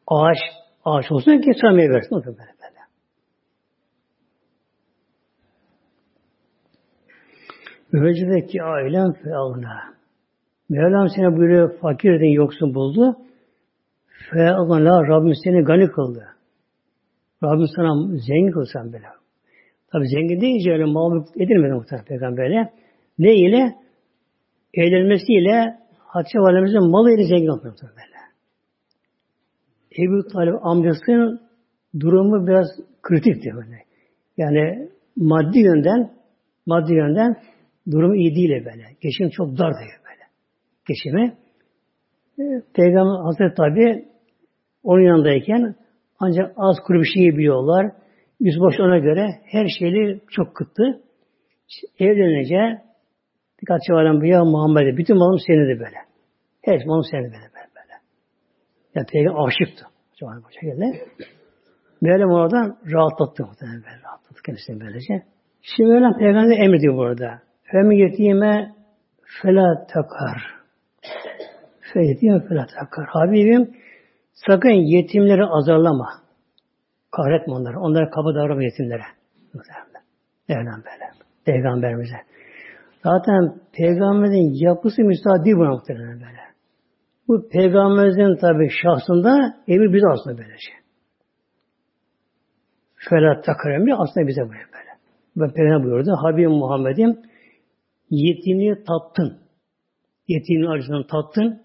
[0.07, 0.38] Ağaç,
[0.86, 2.11] ağaç olsun ki sonra meyve versin.
[2.11, 2.59] Böyle böyle.
[7.93, 9.93] Vecdeki ailem fealna.
[10.69, 13.17] Mevlam seni buyuruyor fakirdin yoksun buldu.
[14.32, 16.27] Fealna Rabbim seni gani kıldı.
[17.43, 19.05] Rabbim sana zengin kılsan böyle.
[19.91, 22.73] Tabi zengin deyince öyle mal edilmedi muhtemelen peygamberle.
[23.19, 23.75] Ne ile?
[24.73, 28.18] Eğlenmesiyle Hatice Validemizin malı ile zengin oldu böyle.
[30.04, 31.41] Ebu Talib amcasının
[32.00, 32.68] durumu biraz
[33.02, 33.78] kritikti böyle.
[34.38, 36.12] Yani maddi yönden
[36.66, 37.36] maddi yönden
[37.91, 38.84] durumu iyi değil böyle.
[39.02, 40.24] Geçim çok dar diyor böyle.
[40.88, 41.38] Geçimi.
[42.39, 42.43] E,
[42.76, 44.06] Peygamber Hazreti tabi
[44.84, 45.76] onun yanındayken
[46.20, 47.91] ancak az kuru bir şeyi biliyorlar.
[48.39, 51.02] Yüzbaşı ona göre her şeyi çok kıttı.
[52.00, 52.82] Evlenince
[53.62, 55.97] dikkat çevrem ya Muhammed'e bütün malım senindi böyle.
[56.62, 57.32] Her şey malım böyle.
[57.32, 57.59] böyle.
[58.95, 59.85] Yani Peygamber aşıktı.
[60.21, 61.07] Bu şekilde.
[62.01, 64.01] Mevlam oradan rahatlattı muhtemelen böyle.
[64.03, 65.23] Rahatlattı kendisini böylece.
[65.61, 67.41] Şimdi Mevlam Peygamber emrediyor burada.
[67.63, 68.75] Fem yetime
[69.41, 70.41] fela takar.
[71.93, 73.05] Fe yetime fela takar.
[73.07, 73.75] Habibim
[74.33, 76.09] sakın yetimleri azarlama.
[77.11, 77.79] Kahretme onları.
[77.79, 79.03] Onlara kaba davranma yetimlere.
[80.49, 81.11] Mevlam böyle.
[81.45, 82.17] Peygamberimize.
[83.03, 86.49] Zaten peygamberin yapısı müsaade değil buna muhtemelen böyle.
[87.30, 90.71] Bu peygamberimizin tabi şahsında emir bize aslında böylece.
[93.09, 94.89] Felat takar emri aslında bize böyle böyle.
[95.36, 96.11] Ben peygamber buyurdu.
[96.21, 97.21] Habibim Muhammed'im
[98.09, 99.39] yetimliği tattın.
[100.27, 101.61] Yetimliği acısını tattın.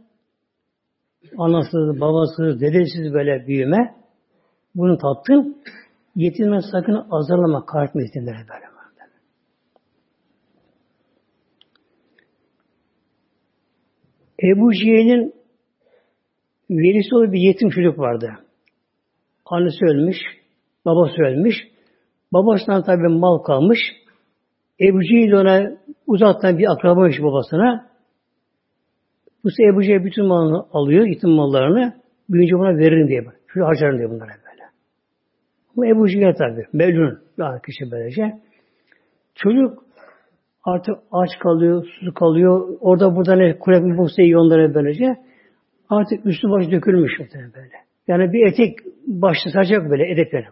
[1.39, 3.95] Anasız, babasız, dedesiz böyle büyüme.
[4.75, 5.63] Bunu tattın.
[6.17, 8.75] Yetimle sakın azarlama, kahretme yetimlere böyle.
[14.43, 15.44] Ebu Cehil'in
[16.71, 18.31] velisi olan bir yetim çocuk vardı.
[19.47, 20.17] Annesi ölmüş,
[20.85, 21.55] babası ölmüş.
[22.33, 23.79] Babasından tabi mal kalmış.
[24.81, 25.71] Ebu Cehil ona
[26.07, 27.87] uzaktan bir akrabaymış babasına.
[29.45, 31.95] Bu sefer Ebu Cehil bütün malını alıyor, yetim mallarını.
[32.29, 33.25] Büyünce buna veririm diye.
[33.53, 34.63] Şöyle harcarım diye bunlara böyle.
[35.77, 36.67] Ama Ebu Cehil tabi.
[36.73, 37.19] Melun.
[37.39, 38.33] Daha kişi böylece.
[39.35, 39.85] Çocuk
[40.65, 42.69] artık aç kalıyor, susuz kalıyor.
[42.81, 45.17] Orada burada ne kulak bulsa iyi onlara böylece.
[45.95, 47.13] Artık üstü başı dökülmüş
[47.55, 47.77] böyle.
[48.09, 48.79] Yani bir etek
[49.53, 50.47] saçacak böyle edepleri.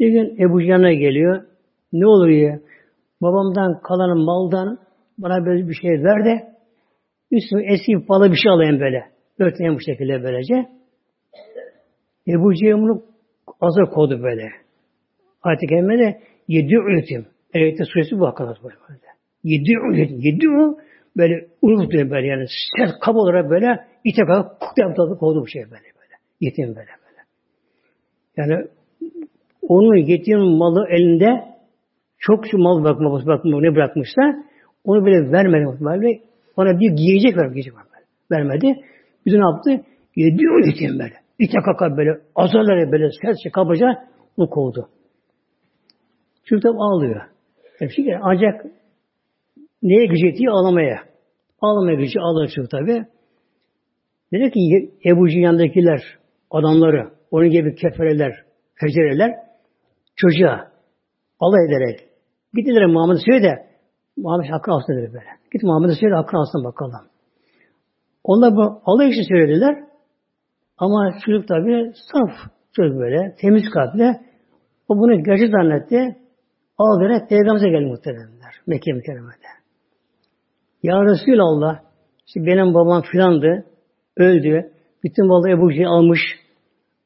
[0.00, 1.42] Bir gün Ebu Can'a geliyor.
[1.92, 2.60] Ne olur ya?
[3.22, 4.78] Babamdan kalan maldan
[5.18, 6.54] bana böyle bir şey ver de
[7.30, 9.04] üstüme eski pahalı bir şey alayım böyle.
[9.38, 10.54] Örteyim bu şekilde böylece.
[12.28, 13.00] Ebu Cehil
[13.60, 14.48] azar kodu böyle.
[15.42, 17.26] Ayet-i Kerime'de yedi üretim.
[17.54, 19.00] Evet suresi bu hakkında böyle.
[19.44, 20.20] Yedi üretim.
[20.20, 20.78] Yedi o
[21.16, 22.46] böyle diyor böyle yani
[22.76, 26.14] sert kaba olarak böyle ite kadar kuk yaptı kovdu bu şey böyle böyle.
[26.40, 27.22] Yetim böyle böyle.
[28.36, 28.66] Yani
[29.68, 31.44] onun yetim malı elinde
[32.18, 34.22] çok şu mal bırakma, bırakma ne bırakmışsa
[34.84, 35.80] onu bile vermedi.
[35.80, 36.20] Böyle.
[36.56, 37.82] Ona bir giyecek ver, giyecek ver.
[38.30, 38.84] Vermedi.
[39.26, 39.90] Bir de ne yaptı?
[40.16, 41.14] Yedi on itin böyle.
[41.38, 43.86] İte kaka böyle, azarları böyle, sesçe kabaca
[44.36, 44.88] onu kovdu.
[46.44, 47.20] Çocuk tabi ağlıyor.
[47.78, 48.66] Hepsi şey ancak
[49.82, 50.52] neye gücü yetiyor?
[50.52, 50.98] Ağlamaya.
[51.60, 53.04] Ağlamaya gücü ağlıyor çocuk tabi.
[54.32, 56.00] Dedi ki Ebu Cihan'dakiler,
[56.50, 58.32] adamları, onun gibi kefereler,
[58.74, 59.34] fecereler
[60.16, 60.72] çocuğa
[61.40, 62.08] alay ederek
[62.54, 63.66] gittiler Muhammed'e söyle de
[64.16, 65.30] Muhammed hakkı alsın dedi böyle.
[65.52, 67.06] Git Muhammed'e söyle hakkı alsın bakalım.
[68.24, 69.84] Onlar bu alay için söylediler.
[70.78, 72.30] Ama çocuk tabi saf
[72.72, 74.20] çocuk böyle, temiz kalple.
[74.88, 76.16] O bunu gerçek zannetti.
[76.78, 78.54] Aldırarak Peygamber'e geldi muhteremler.
[78.66, 79.55] Mekke mükerremede.
[80.86, 81.80] Ya Resulallah,
[82.26, 83.64] işte benim babam filandı,
[84.16, 84.70] öldü.
[85.04, 86.20] Bütün malı Ebu Cehil almış.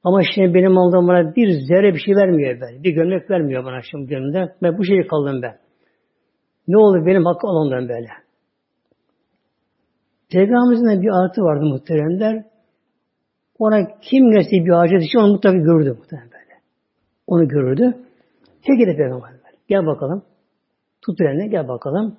[0.05, 2.83] Ama şimdi benim aldığım bana bir zerre bir şey vermiyor ben.
[2.83, 4.55] Bir gömlek vermiyor bana şimdi gönlümde.
[4.63, 5.59] Ben bu şeyi kaldım ben.
[6.69, 8.09] Ne oldu benim hakkı alandan böyle.
[10.33, 12.45] Peygamberimizin bir artı vardı muhteremler.
[13.59, 16.61] Ona kim gelse bir hacet için onu mutlaka görürdü muhtemelen böyle.
[17.27, 17.95] Onu görürdü.
[18.63, 19.31] Tek edip Peygamber
[19.69, 20.23] Gel bakalım.
[21.03, 22.17] Tut eline gel bakalım.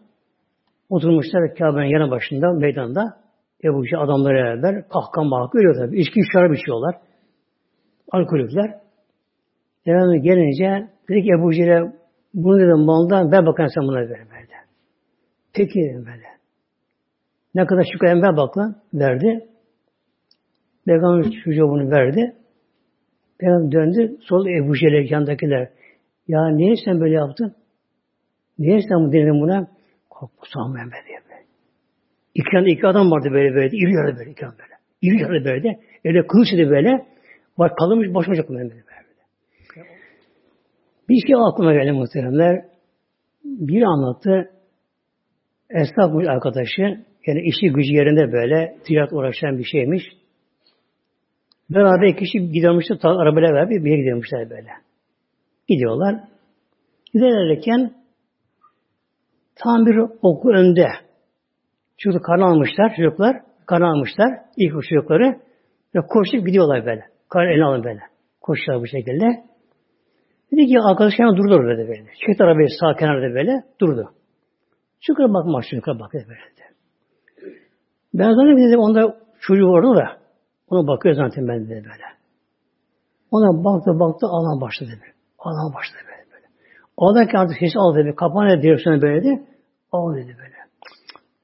[0.92, 3.18] Oturmuşlar Kabe'nin yanı başında meydanda.
[3.64, 6.02] Ebu Cehil adamları beraber kahkaha mahkı ölüyor tabi.
[6.02, 6.96] İçki şarap içiyorlar.
[8.12, 8.80] Alkolikler.
[9.86, 11.94] Peygamber gelince dedi ki Ebu Cehil'e
[12.34, 14.56] bunu dedim maldan ver bakalım sen buna ver böyle.
[15.54, 16.28] Peki dedim böyle.
[17.56, 18.76] Ne kadar şükür ver bakalım.
[18.94, 19.48] Verdi.
[20.86, 22.36] Peygamber çocuğa bunu verdi.
[23.40, 24.18] Peygamber döndü.
[24.22, 25.70] Sol Ebu Cehil'e yandakiler.
[26.28, 27.56] Ya niye sen böyle yaptın?
[28.60, 29.68] Niye sen bu dedin buna?
[30.22, 31.46] Korkmasam ben diye böyle.
[32.36, 33.78] İki, yanında iki adam vardı böyle böyle.
[33.78, 34.32] İri yarı böyle.
[34.32, 34.76] iki böyle.
[35.02, 35.80] İri yarı böyle.
[36.06, 37.06] Öyle kılıç idi böyle.
[37.58, 38.60] Var kalmış boş boş böyle.
[38.60, 38.84] böyle.
[41.10, 42.66] Bir şey aklıma geldi muhteremler.
[43.44, 44.52] Bir anlattı.
[45.70, 46.82] Esnaf arkadaşı
[47.28, 50.04] yani işi gücü yerinde böyle ticaret uğraşan bir şeymiş.
[51.70, 54.70] Beraber iki kişi gidiyormuşlar, arabayla beraber bir yere gidiyormuşlar böyle.
[55.68, 56.16] Gidiyorlar.
[57.14, 58.01] Giderlerken
[59.64, 60.88] tam bir oku önde.
[61.98, 63.42] Çocuk karnı almışlar çocuklar.
[63.66, 64.40] Karnı almışlar.
[64.58, 65.40] ilk çocukları.
[65.96, 67.04] Ve koşup gidiyorlar böyle.
[67.30, 68.00] Karnı eline alın böyle.
[68.42, 69.26] Koşuyorlar bu şekilde.
[70.52, 72.06] Dedi ki arkadaşlarına durdu orada böyle.
[72.26, 73.64] Çekti arabayı sağ kenarda böyle.
[73.82, 74.12] Durdu.
[75.02, 76.42] Çocuklara bakmak çocuklara baktı böyle.
[78.14, 80.08] Ben zannediyorum onda çocuğu orada da
[80.70, 82.08] ona bakıyor zaten ben de böyle.
[83.32, 85.14] Ona baktı baktı ağlam başladı böyle.
[85.40, 86.32] Ağlam başladı böyle.
[86.34, 86.46] böyle.
[86.98, 88.16] Ağlarken artık sesi aldı.
[88.16, 89.51] Kapanıyor direksiyonu böyle de.
[89.92, 90.56] Ağ dedi böyle.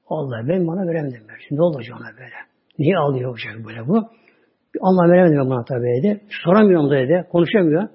[0.06, 1.40] Allah ben bana veremedim böyle.
[1.48, 2.34] Şimdi ne olacak ona böyle?
[2.78, 4.08] Niye ağlıyor olacak böyle bu?
[4.80, 6.20] Allah veremedim ben bana tabi dedi.
[6.44, 7.26] Soramıyorum da dedi.
[7.32, 7.88] Konuşamıyor.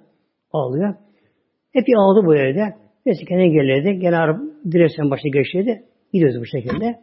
[0.54, 0.96] Ağlıyor.
[1.74, 2.76] Hep bir ağladı bu evde.
[3.06, 4.00] Neyse kendine gelirdi.
[4.00, 4.42] Gene araba
[4.72, 5.84] direksiyon başına geçti.
[6.14, 7.00] Gidiyoruz bu şekilde.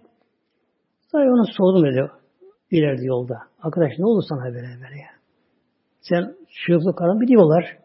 [1.13, 2.11] Sonra ona sordum dedi.
[2.71, 3.39] İleride yolda.
[3.63, 5.11] Arkadaş ne oldu sana böyle böyle ya?
[6.01, 6.35] Sen
[6.67, 7.79] çocuklu karın biliyorlar.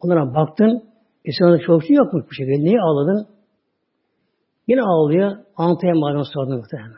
[0.00, 0.82] Onlara baktın.
[1.24, 2.64] E sana çocukçu yokmuş bu şekilde.
[2.64, 3.26] Niye ağladın?
[4.68, 5.36] Yine ağlıyor.
[5.56, 6.94] Anlatayamadım sordum muhtemelen.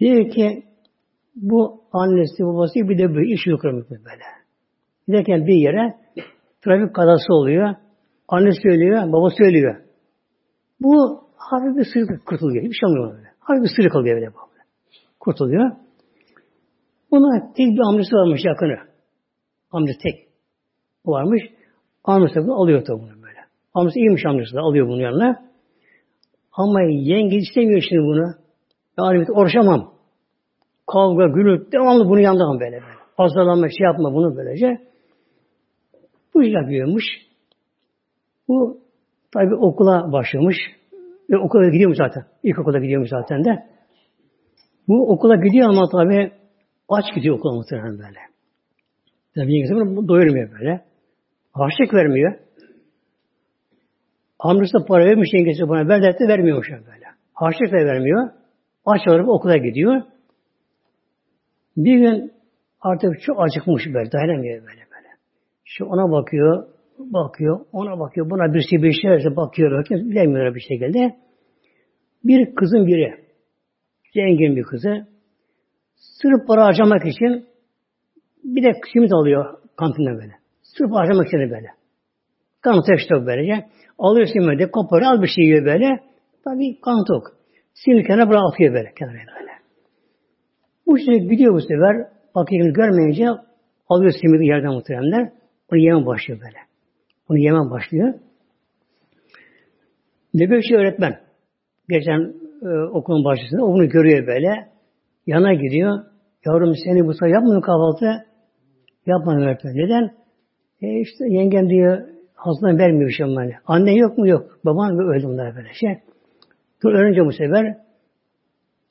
[0.00, 0.64] Diyor ki
[1.36, 4.24] bu annesi babası bir de böyle iş yok böyle.
[5.08, 5.96] Giderken bir yere
[6.64, 7.74] trafik kazası oluyor.
[8.28, 9.76] Anne söylüyor, baba söylüyor.
[10.80, 12.64] Bu hafif bir sırık kurtuluyor.
[12.64, 13.28] Bir şey olmuyor böyle.
[13.40, 14.30] Hafif bir sırık oluyor böyle.
[15.20, 15.70] Kurtuluyor.
[17.10, 18.78] Buna tek bir amcası varmış yakını.
[19.70, 20.28] Amcası tek.
[21.06, 21.42] Varmış.
[22.04, 23.38] Amcası bunu alıyor tabi bunu böyle.
[23.74, 25.51] Amcası iyiymiş amcası da alıyor bunu yanına.
[26.52, 28.34] Ama yenge istemiyor şimdi bunu.
[28.98, 29.92] Yani uğraşamam.
[30.86, 33.02] Kavga, gürültü, devamlı bunu yandan böyle böyle.
[33.18, 34.78] Azarlanma, şey yapma bunu böylece.
[36.34, 37.04] Bu yapıyormuş.
[38.48, 38.80] Bu
[39.34, 40.56] tabi okula başlamış.
[41.30, 42.24] Ve okula gidiyormuş zaten.
[42.42, 43.66] İlk okula gidiyormuş zaten de.
[44.88, 46.32] Bu okula gidiyor ama tabi
[46.88, 48.18] aç gidiyor okula muhtemelen böyle.
[49.34, 50.84] Tabi yengesi bunu doyurmuyor böyle.
[51.52, 52.38] Harçlık vermiyor.
[54.42, 57.04] Amcası para vermiş yengesi bana ver dertte vermiyormuş böyle.
[57.34, 58.30] Harçlık da vermiyor.
[58.86, 60.02] Aç olarak okula gidiyor.
[61.76, 62.32] Bir gün
[62.80, 64.12] artık çok acıkmış böyle.
[64.12, 65.08] Dayanamıyor böyle böyle.
[65.64, 70.60] Şu ona bakıyor bakıyor, ona bakıyor, buna bir şey bir şeylerse bakıyor, bakıyor, bilemiyor bir
[70.60, 71.16] şekilde.
[72.24, 73.14] Bir kızın biri,
[74.14, 75.06] zengin bir kızı,
[75.96, 77.46] sırf para harcamak için
[78.44, 80.32] bir de simit alıyor kantinden böyle.
[80.62, 81.68] Sırf harcamak için böyle.
[82.62, 83.66] Kan tek işte böylece.
[83.98, 85.88] Alıyor simidi, koparıyor, al bir şey yiyor böyle.
[86.44, 87.24] Tabi kan tok.
[87.74, 89.52] Simit kenara bırak atıyor böyle kenara böyle.
[90.86, 91.96] Bu şey gidiyor bu sefer.
[92.34, 93.26] Bakayım görmeyince
[93.88, 95.32] alıyor simidi yerden muhteremler.
[95.72, 96.58] Onu yeme başlıyor böyle.
[97.28, 98.14] Onu yemem başlıyor.
[100.34, 101.20] Nebeşi öğretmen.
[101.88, 104.68] Geçen e, okulun başında onu görüyor böyle.
[105.26, 105.98] Yana gidiyor.
[106.46, 108.26] Yavrum seni bu sabah yapmıyor kahvaltı.
[109.06, 109.74] Yapmadım öğretmen.
[109.74, 110.14] Neden?
[110.82, 112.11] E işte yengem diyor
[112.46, 113.50] hastadan vermiyor bir şey bana.
[113.66, 114.28] Anne yok mu?
[114.28, 114.58] Yok.
[114.64, 115.98] Baban öldü bunlar böyle şey.
[116.82, 117.76] Dur önce bu sefer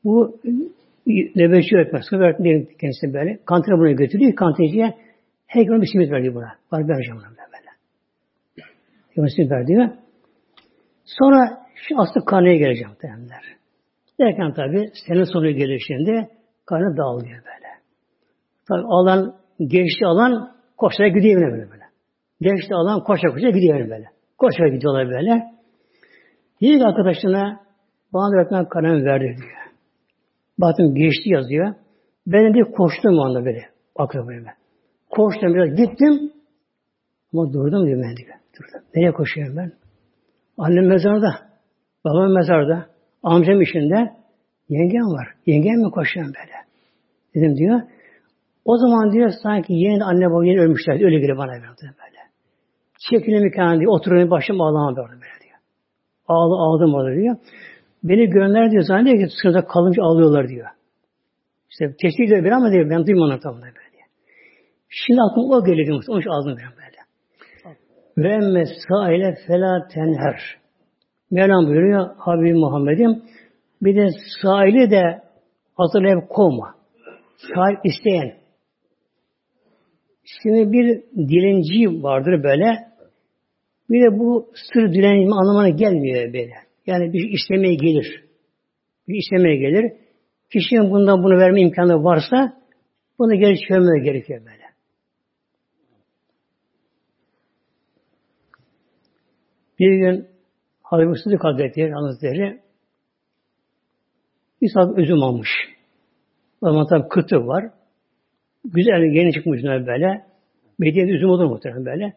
[0.04, 0.40] bu
[1.36, 3.40] nöbetçi öğretmen, sınıf öğretmen kendisi böyle.
[3.46, 4.36] Kantine bunu götürüyor.
[4.36, 4.94] Kantinciye
[5.48, 6.52] her gün bir simit verdi buna.
[6.72, 7.72] Var vereceğim buna böyle.
[9.18, 9.90] Bir simit ver diyor.
[11.06, 13.44] Sonra şu aslı karneye geleceğim derler.
[14.20, 16.28] Derken tabi senin sonu gelir şimdi.
[16.66, 17.72] Karnı dağılıyor böyle.
[18.68, 21.81] Tabi alan, geçti alan koşarak gidiyor böyle böyle.
[22.42, 24.06] Geçti alan koşa koşa gidiyor böyle.
[24.38, 25.44] Koşa gidiyorlar böyle.
[26.62, 27.60] Diğer arkadaşına
[28.14, 29.62] bana öğretmen kalem verdi diyor.
[30.58, 31.74] Baktım geçti yazıyor.
[32.28, 33.66] Ben de koştum o anda böyle.
[33.96, 34.54] Akrabaya ben.
[35.10, 36.32] Koştum biraz gittim.
[37.34, 38.36] Ama durdum diyor ben diyor.
[38.56, 38.88] Durdum.
[38.96, 39.72] Nereye koşuyorum ben?
[40.58, 41.36] Annem mezarda.
[42.06, 42.86] Babam mezarda.
[43.24, 44.14] Amcam işinde.
[44.70, 45.28] Yengem var.
[45.46, 46.58] Yengem mi koşuyorum böyle?
[47.36, 47.82] Dedim diyor.
[48.66, 50.94] O zaman diyor sanki yeni anne baba yeni ölmüşler.
[50.94, 52.11] Öyle geliyor bana böyle.
[53.10, 53.92] Çekilin kenara diyor.
[53.92, 55.10] Oturun başım ağlama böyle
[55.44, 55.58] diyor.
[56.28, 57.36] Ağlı, ağladım orada diyor.
[58.04, 60.68] Beni görenler diyor zannediyor ki sırada kalınca ağlıyorlar diyor.
[61.72, 64.08] İşte teşvik ediyor bir ama diyor ben duymuyorum tamam böyle diyor.
[64.90, 66.04] Şimdi aklıma o geliyor.
[66.08, 67.02] Onun için ağzını böyle.
[68.18, 70.42] Ve emme sahile felâ tenher.
[71.32, 73.24] Mevlam buyuruyor Habibim Muhammed'im
[73.82, 74.08] bir de
[74.42, 75.22] sahili de
[75.78, 76.76] hazırlayıp kovma.
[77.56, 78.34] Sahip isteyen.
[80.24, 82.91] Şimdi bir dilenci vardır böyle.
[83.92, 86.54] Bir de bu sır dilenme anlamına gelmiyor böyle.
[86.88, 88.24] Yani bir istemeye gelir.
[89.08, 89.94] Bir istemeye gelir.
[90.54, 92.62] Kişinin bundan bunu verme imkanı varsa
[93.20, 94.62] bunu geri çevirmeye gerekiyor böyle.
[99.80, 100.28] Bir gün
[100.84, 102.60] Hazreti Sıdık Hazretleri, Hazretleri
[104.62, 105.50] bir saat üzüm almış.
[106.62, 107.72] O zaman tabi kıtı var.
[108.66, 110.26] Güzel yeni çıkmış böyle.
[110.80, 112.14] Medine üzüm olur muhtemelen böyle.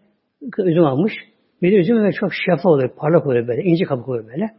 [0.59, 1.13] Üzüm almış.
[1.61, 4.51] Medine üzüm böyle çok şeffaf oluyor, parlak oluyor böyle, ince kabuk oluyor böyle.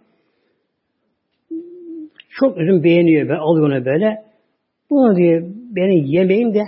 [2.30, 4.26] Çok üzüm beğeniyor, ben alıyor onu böyle.
[4.90, 5.42] Bunu diye
[5.76, 6.64] benim yemeğim de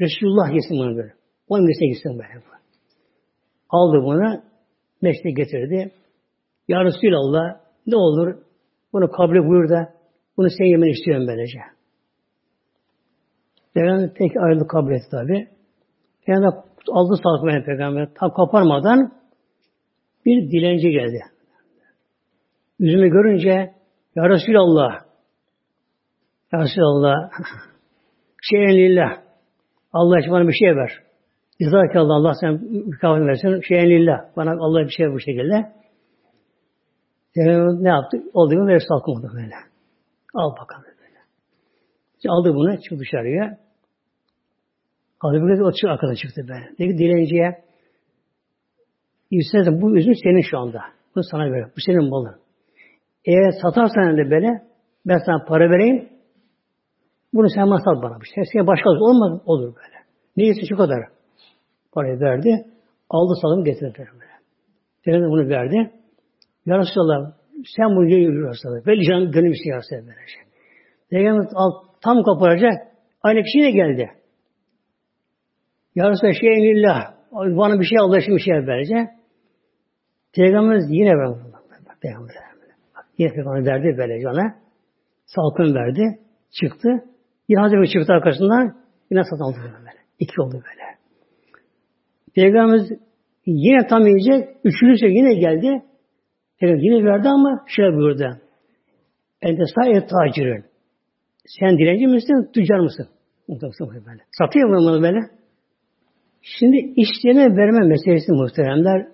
[0.00, 1.12] Resulullah yesin bunu böyle.
[1.48, 2.44] Onun mesleğe gitsin böyle.
[3.70, 4.42] Aldı bunu,
[5.02, 5.92] mesleğe getirdi.
[6.68, 8.36] Ya Resulallah ne olur
[8.92, 9.92] bunu kabul buyur da
[10.36, 11.58] bunu sen yemen istiyorum böylece.
[13.74, 15.48] Peygamber pek ayrılık kabul etti tabi.
[16.26, 16.52] Peygamber
[16.92, 18.08] aldı sağlık peygamber.
[18.14, 19.12] Tam koparmadan
[20.26, 21.20] bir dilenci geldi.
[22.78, 23.74] Yüzümü görünce
[24.16, 24.92] Ya Resulallah
[26.52, 27.30] Ya Resulallah
[28.42, 29.26] şeyen lillah
[29.92, 30.92] Allah için bana bir şey ver.
[31.58, 32.52] İzah Allah, Allah sen
[32.86, 33.60] mükafat versin.
[33.68, 34.36] Şeyen lillah.
[34.36, 35.72] Bana Allah bir şey ver bu şekilde.
[37.34, 38.22] Yani ne yaptı?
[38.34, 38.68] Oldu mu?
[38.68, 39.54] Ve salkamadı böyle.
[40.34, 41.20] Al bakalım böyle.
[42.16, 43.58] İşte aldı bunu, çıktı dışarıya.
[45.20, 46.78] Aldı böyle o çık arkada çıktı böyle.
[46.78, 47.65] Dedi dilenciye
[49.30, 50.80] İstersen bu üzüm senin şu anda.
[51.16, 51.64] Bu sana göre.
[51.76, 52.36] Bu senin malın.
[53.24, 54.62] Eğer satarsan de böyle
[55.06, 56.08] ben sana para vereyim.
[57.34, 58.18] Bunu sen bana sat bana.
[58.34, 59.96] Sen, sen başka olmaz olur böyle.
[60.36, 60.98] Neyse şu kadar.
[61.92, 62.66] Parayı verdi.
[63.10, 64.32] Aldı salım getirdi böyle.
[65.04, 65.90] Peygamber bunu verdi.
[66.66, 67.32] Ya Resulallah
[67.76, 68.86] sen bunu yiyor Resulallah.
[68.86, 70.38] Böyle canım gönlüm istiyor Resulallah böylece.
[71.10, 71.46] Peygamber
[72.00, 72.72] tam koparacak.
[73.22, 74.10] Aynı kişi yine geldi.
[75.94, 77.15] Ya Resulallah şeyin lillah.
[77.32, 79.08] Bana bir şey Allah için bir şey verecek.
[80.34, 81.38] Peygamberimiz yine verdi.
[82.02, 82.34] Peygamber
[83.18, 84.54] Yine Peygamber verdi böyle ona.
[85.26, 86.02] Salkın verdi.
[86.60, 86.88] Çıktı.
[87.48, 88.76] Yine Hazreti çıktı arkasından
[89.10, 89.90] yine satın aldı böyle.
[90.18, 90.86] İki oldu böyle.
[92.34, 92.90] Peygamberimiz
[93.46, 94.56] yine tam yiyecek.
[94.64, 95.82] Üçüncü yine geldi.
[96.60, 98.40] Peygamber yine verdi ama şöyle buyurdu.
[99.42, 100.64] Ente sahi tacirin.
[101.60, 103.08] Sen dilenci misin, tüccar mısın?
[104.38, 105.18] Satıyor mu bunu böyle?
[106.46, 109.06] Şimdi işleme verme meselesi muhteremler.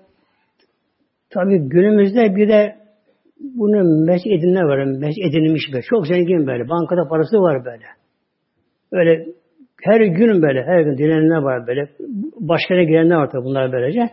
[1.31, 2.77] Tabi günümüzde bir de
[3.41, 4.85] bunu meş edinler var.
[4.85, 5.83] Meş edinilmiş böyle.
[5.83, 6.69] Çok zengin böyle.
[6.69, 7.85] Bankada parası var böyle.
[8.93, 9.27] Öyle
[9.83, 11.89] her gün böyle, her gün dilenenler var böyle.
[12.41, 14.11] Başkana girenler var tabi bunlar böylece.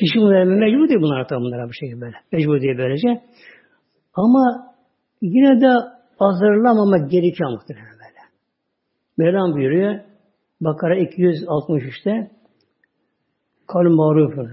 [0.00, 2.16] Kişi bunlara mecbur değil bunlar tabi bunlara bu şekilde böyle.
[2.32, 3.08] Mecbur diye böylece.
[4.14, 4.74] Ama
[5.22, 5.70] yine de
[6.18, 8.20] hazırlamamak gerekiyor muhtemelen böyle.
[9.18, 10.07] Mevlam buyuruyor.
[10.60, 12.30] Bakara 263'te
[13.66, 14.50] kavlüm marufun.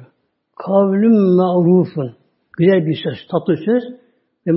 [0.55, 2.15] Kavlüm marufun.
[2.57, 3.83] Güzel bir söz, tatlı söz
[4.47, 4.51] ve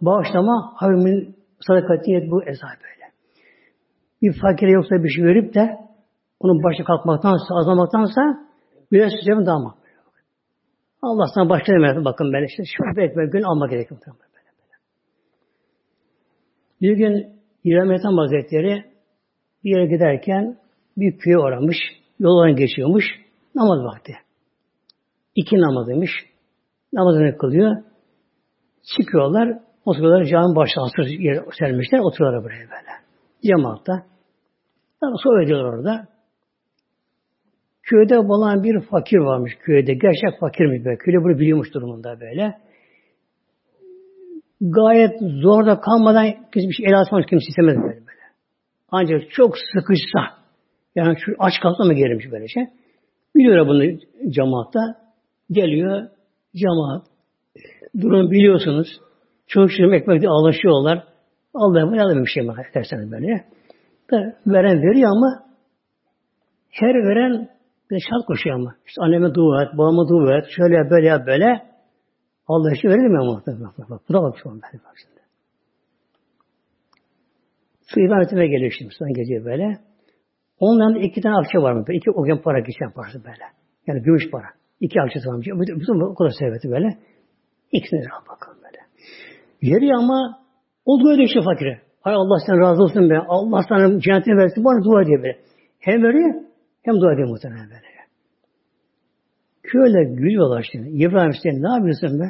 [0.00, 1.36] bağışlama havimin
[1.66, 3.12] sadakatiyet bu eza böyle.
[4.22, 5.78] Bir fakire yoksa bir şey verip de
[6.40, 8.20] onun başı kalkmaktansa, azalmaktansa
[8.92, 9.84] biraz sözlerin daha makbul.
[11.02, 11.72] Allah sana başka.
[12.04, 14.00] Bakın böyle işte şu ekmek gün almak gerekiyor.
[16.80, 17.26] Bir gün
[17.64, 18.84] İbrahim Ethem Hazretleri
[19.64, 20.58] bir yere giderken
[20.96, 21.76] bir köye uğramış.
[22.18, 23.04] Yoldan geçiyormuş.
[23.54, 24.12] Namaz vakti.
[25.34, 26.10] İki namazıymış.
[26.92, 27.76] Namazını kılıyor.
[28.96, 29.58] Çıkıyorlar.
[29.84, 30.24] Oturuyorlar.
[30.24, 31.98] Cami başta asır yer sermişler.
[31.98, 32.92] Oturuyorlar buraya böyle.
[33.42, 34.06] Cemaatta.
[35.00, 36.08] Tabi sohbet ediyorlar orada.
[37.82, 39.94] Köyde bulan bir fakir varmış köyde.
[39.94, 40.96] Gerçek fakirmiş böyle.
[40.96, 42.58] Köylü bunu biliyormuş durumunda böyle.
[44.60, 48.04] Gayet zorda kalmadan kimse bir şey el atmamış kimse istemez böyle.
[48.90, 50.43] Ancak çok sıkışsa
[50.94, 52.64] yani şu aç kalsa mı gelirmiş böyle şey.
[53.36, 53.98] Biliyor bunu
[54.30, 54.80] cemaatta.
[55.50, 56.08] Geliyor
[56.56, 57.06] cemaat.
[58.00, 59.00] Durum biliyorsunuz.
[59.46, 61.04] Çok şirin ekmekte alışıyorlar.
[61.54, 63.44] Allah'a böyle bir şey derseniz böyle.
[64.46, 65.44] Veren veriyor ama
[66.70, 67.48] her veren
[67.90, 68.74] bir şart koşuyor ama.
[68.86, 71.74] İşte anneme dua et, babama dua et, şöyle böyle yap böyle.
[72.46, 73.42] Allah için verir mi ama?
[73.46, 74.00] Bak, bak, bak.
[74.08, 75.20] Bu da bak şu an böyle bak şimdi.
[77.82, 79.78] Su ibadetine geliyor şimdi son gece böyle.
[80.58, 81.84] Ondan iki tane akçe var mı?
[81.92, 83.44] İki o gün para geçen parası böyle.
[83.86, 84.46] Yani gümüş para.
[84.80, 85.46] İki akçesi varmış.
[85.46, 86.98] Bütün o kadar serveti böyle.
[87.72, 88.78] İkisini al bakalım böyle.
[89.62, 90.38] Yeri ama
[90.84, 91.80] olduğu öyle işte fakire.
[92.00, 93.18] Hay Allah sen razı olsun be.
[93.28, 94.64] Allah sana cennetini versin.
[94.64, 95.38] Bana dua ediyor böyle.
[95.78, 96.34] Hem veriyor
[96.82, 97.94] hem dua ediyor muhtemelen böyle.
[99.62, 100.88] Köyle gülüyorlar şimdi.
[100.88, 102.24] İbrahim sen ne yapıyorsun be?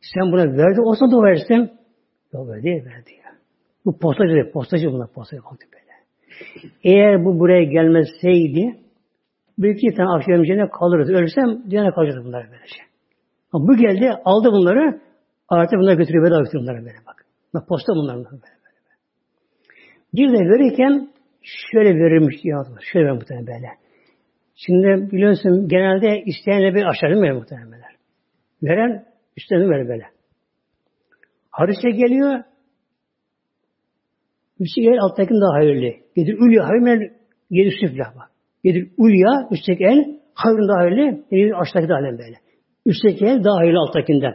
[0.00, 1.70] Sen buna verdi olsa dua versin.
[2.32, 3.32] Yok öyle değil verdi ya.
[3.84, 5.77] Bu postacı, postacı bunlar postacı baktı böyle.
[6.84, 8.78] Eğer bu buraya gelmezseydi
[9.58, 11.10] bir iki tane akşam cennete kalırız.
[11.10, 12.82] Ölürsem cennete kalacağız bunlar böylece.
[13.52, 15.00] Ama bu geldi, aldı bunları,
[15.48, 17.24] artık bunları götürüyor, bedava götürüyor bunları böyle bak.
[17.54, 18.58] Bak posta bunlar böyle.
[20.14, 21.10] Bir de verirken
[21.42, 22.82] şöyle verirmiş yazılır.
[22.92, 23.68] Şöyle verir muhtemelen böyle.
[24.54, 27.82] Şimdi biliyorsun genelde isteyenle bir aşağı mi muhtemelen?
[28.62, 29.04] Veren
[29.36, 30.04] üstlerini verir böyle.
[31.50, 32.44] Hadise geliyor,
[34.60, 35.92] üstteki el alttaki daha hayırlı.
[36.16, 37.04] Gelir ulya hayırlı,
[37.50, 38.30] gelir süfla bak.
[38.64, 42.36] Gelir ulya, üstteki el hayırlı daha hayırlı, gelir aşağıdaki daha böyle.
[42.86, 44.34] Üstteki el daha hayırlı alttakinden.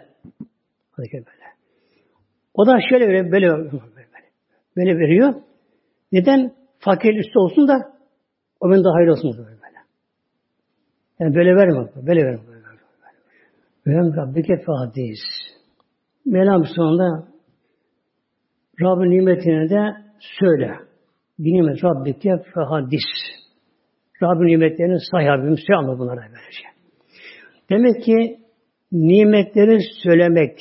[0.97, 1.23] Böyle.
[2.53, 3.71] O da şöyle böyle, böyle, böyle,
[4.77, 5.33] böyle veriyor.
[6.11, 6.53] Neden?
[6.79, 7.73] Fakir üstü olsun da
[8.59, 9.63] o ben daha hayırlı olsun böyle.
[11.19, 11.89] Yani böyle verme.
[12.07, 12.39] Böyle verme.
[13.87, 15.19] Velem Rabbike fadis.
[16.25, 17.27] Mevlam sonunda
[18.81, 20.02] Rabbin nimetine de
[20.39, 20.75] söyle.
[21.39, 23.09] Nimet Rabbike fehadis.
[24.23, 26.67] Rabbin nimetlerinin sahibim söyle anla bunlara böylece.
[27.69, 28.37] Demek ki
[28.91, 30.57] nimetleri söylemek,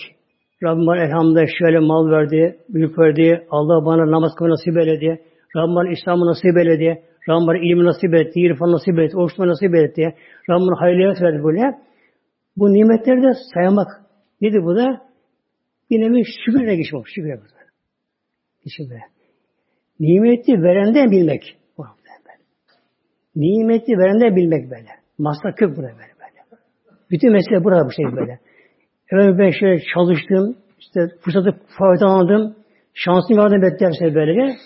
[0.63, 5.23] Rabbim bana elhamdülillah şöyle mal verdi, büyük verdi, Allah bana namaz kılmayı nasip eyledi,
[5.57, 9.75] Rabbim bana İslam'ı nasip eyledi, Rabbim bana ilmi nasip etti, irfan nasip etti, oruçma nasip
[9.75, 10.03] etti,
[10.51, 11.63] Rabbim bana hayırlı verdi böyle.
[12.57, 13.89] Bu nimetleri de saymak.
[14.41, 15.03] Nedir bu da?
[15.91, 17.09] Bir nevi şükürle geçmek.
[17.09, 19.03] Şükürle bu.
[20.03, 21.57] Nimeti verenden bilmek.
[23.37, 24.89] Nimeti verenden bilmek böyle.
[25.19, 26.63] Maslak kök burada böyle böyle.
[27.11, 28.39] Bütün mesele burada bu şey böyle.
[29.13, 32.57] Evet ben şöyle çalıştım, işte fırsatı faydalandım,
[32.95, 34.57] şansım vardı beklerse böyle.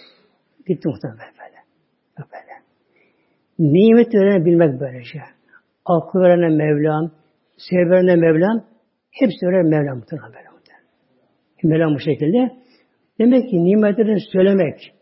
[0.66, 1.58] Gitti muhtemelen böyle.
[2.18, 2.54] Böyle.
[3.58, 5.18] Nimet veren bilmek böylece.
[5.84, 7.10] Aklı veren Mevlam,
[7.56, 8.64] sev veren Mevlam,
[9.10, 10.46] hepsi veren Mevlam muhtemelen böyle.
[11.62, 12.52] Mevlam bu şekilde.
[13.20, 14.95] Demek ki nimetlerini söylemek.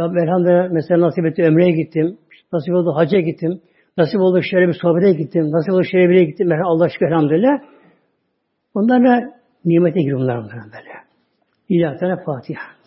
[0.00, 2.18] Rabbim elhamdülillah mesela nasip etti ömreye gittim.
[2.52, 3.60] Nasip oldu hacca gittim.
[3.96, 5.50] Nasip oldu şöyle bir sohbete gittim.
[5.52, 6.48] Nasip oldu şöyle bir gittim.
[6.64, 7.58] Allah şükür elhamdülillah.
[8.74, 9.20] Bunlarla
[9.64, 10.92] nimete giriyor bunlar böyle.
[11.68, 12.77] İlahi Fatiha.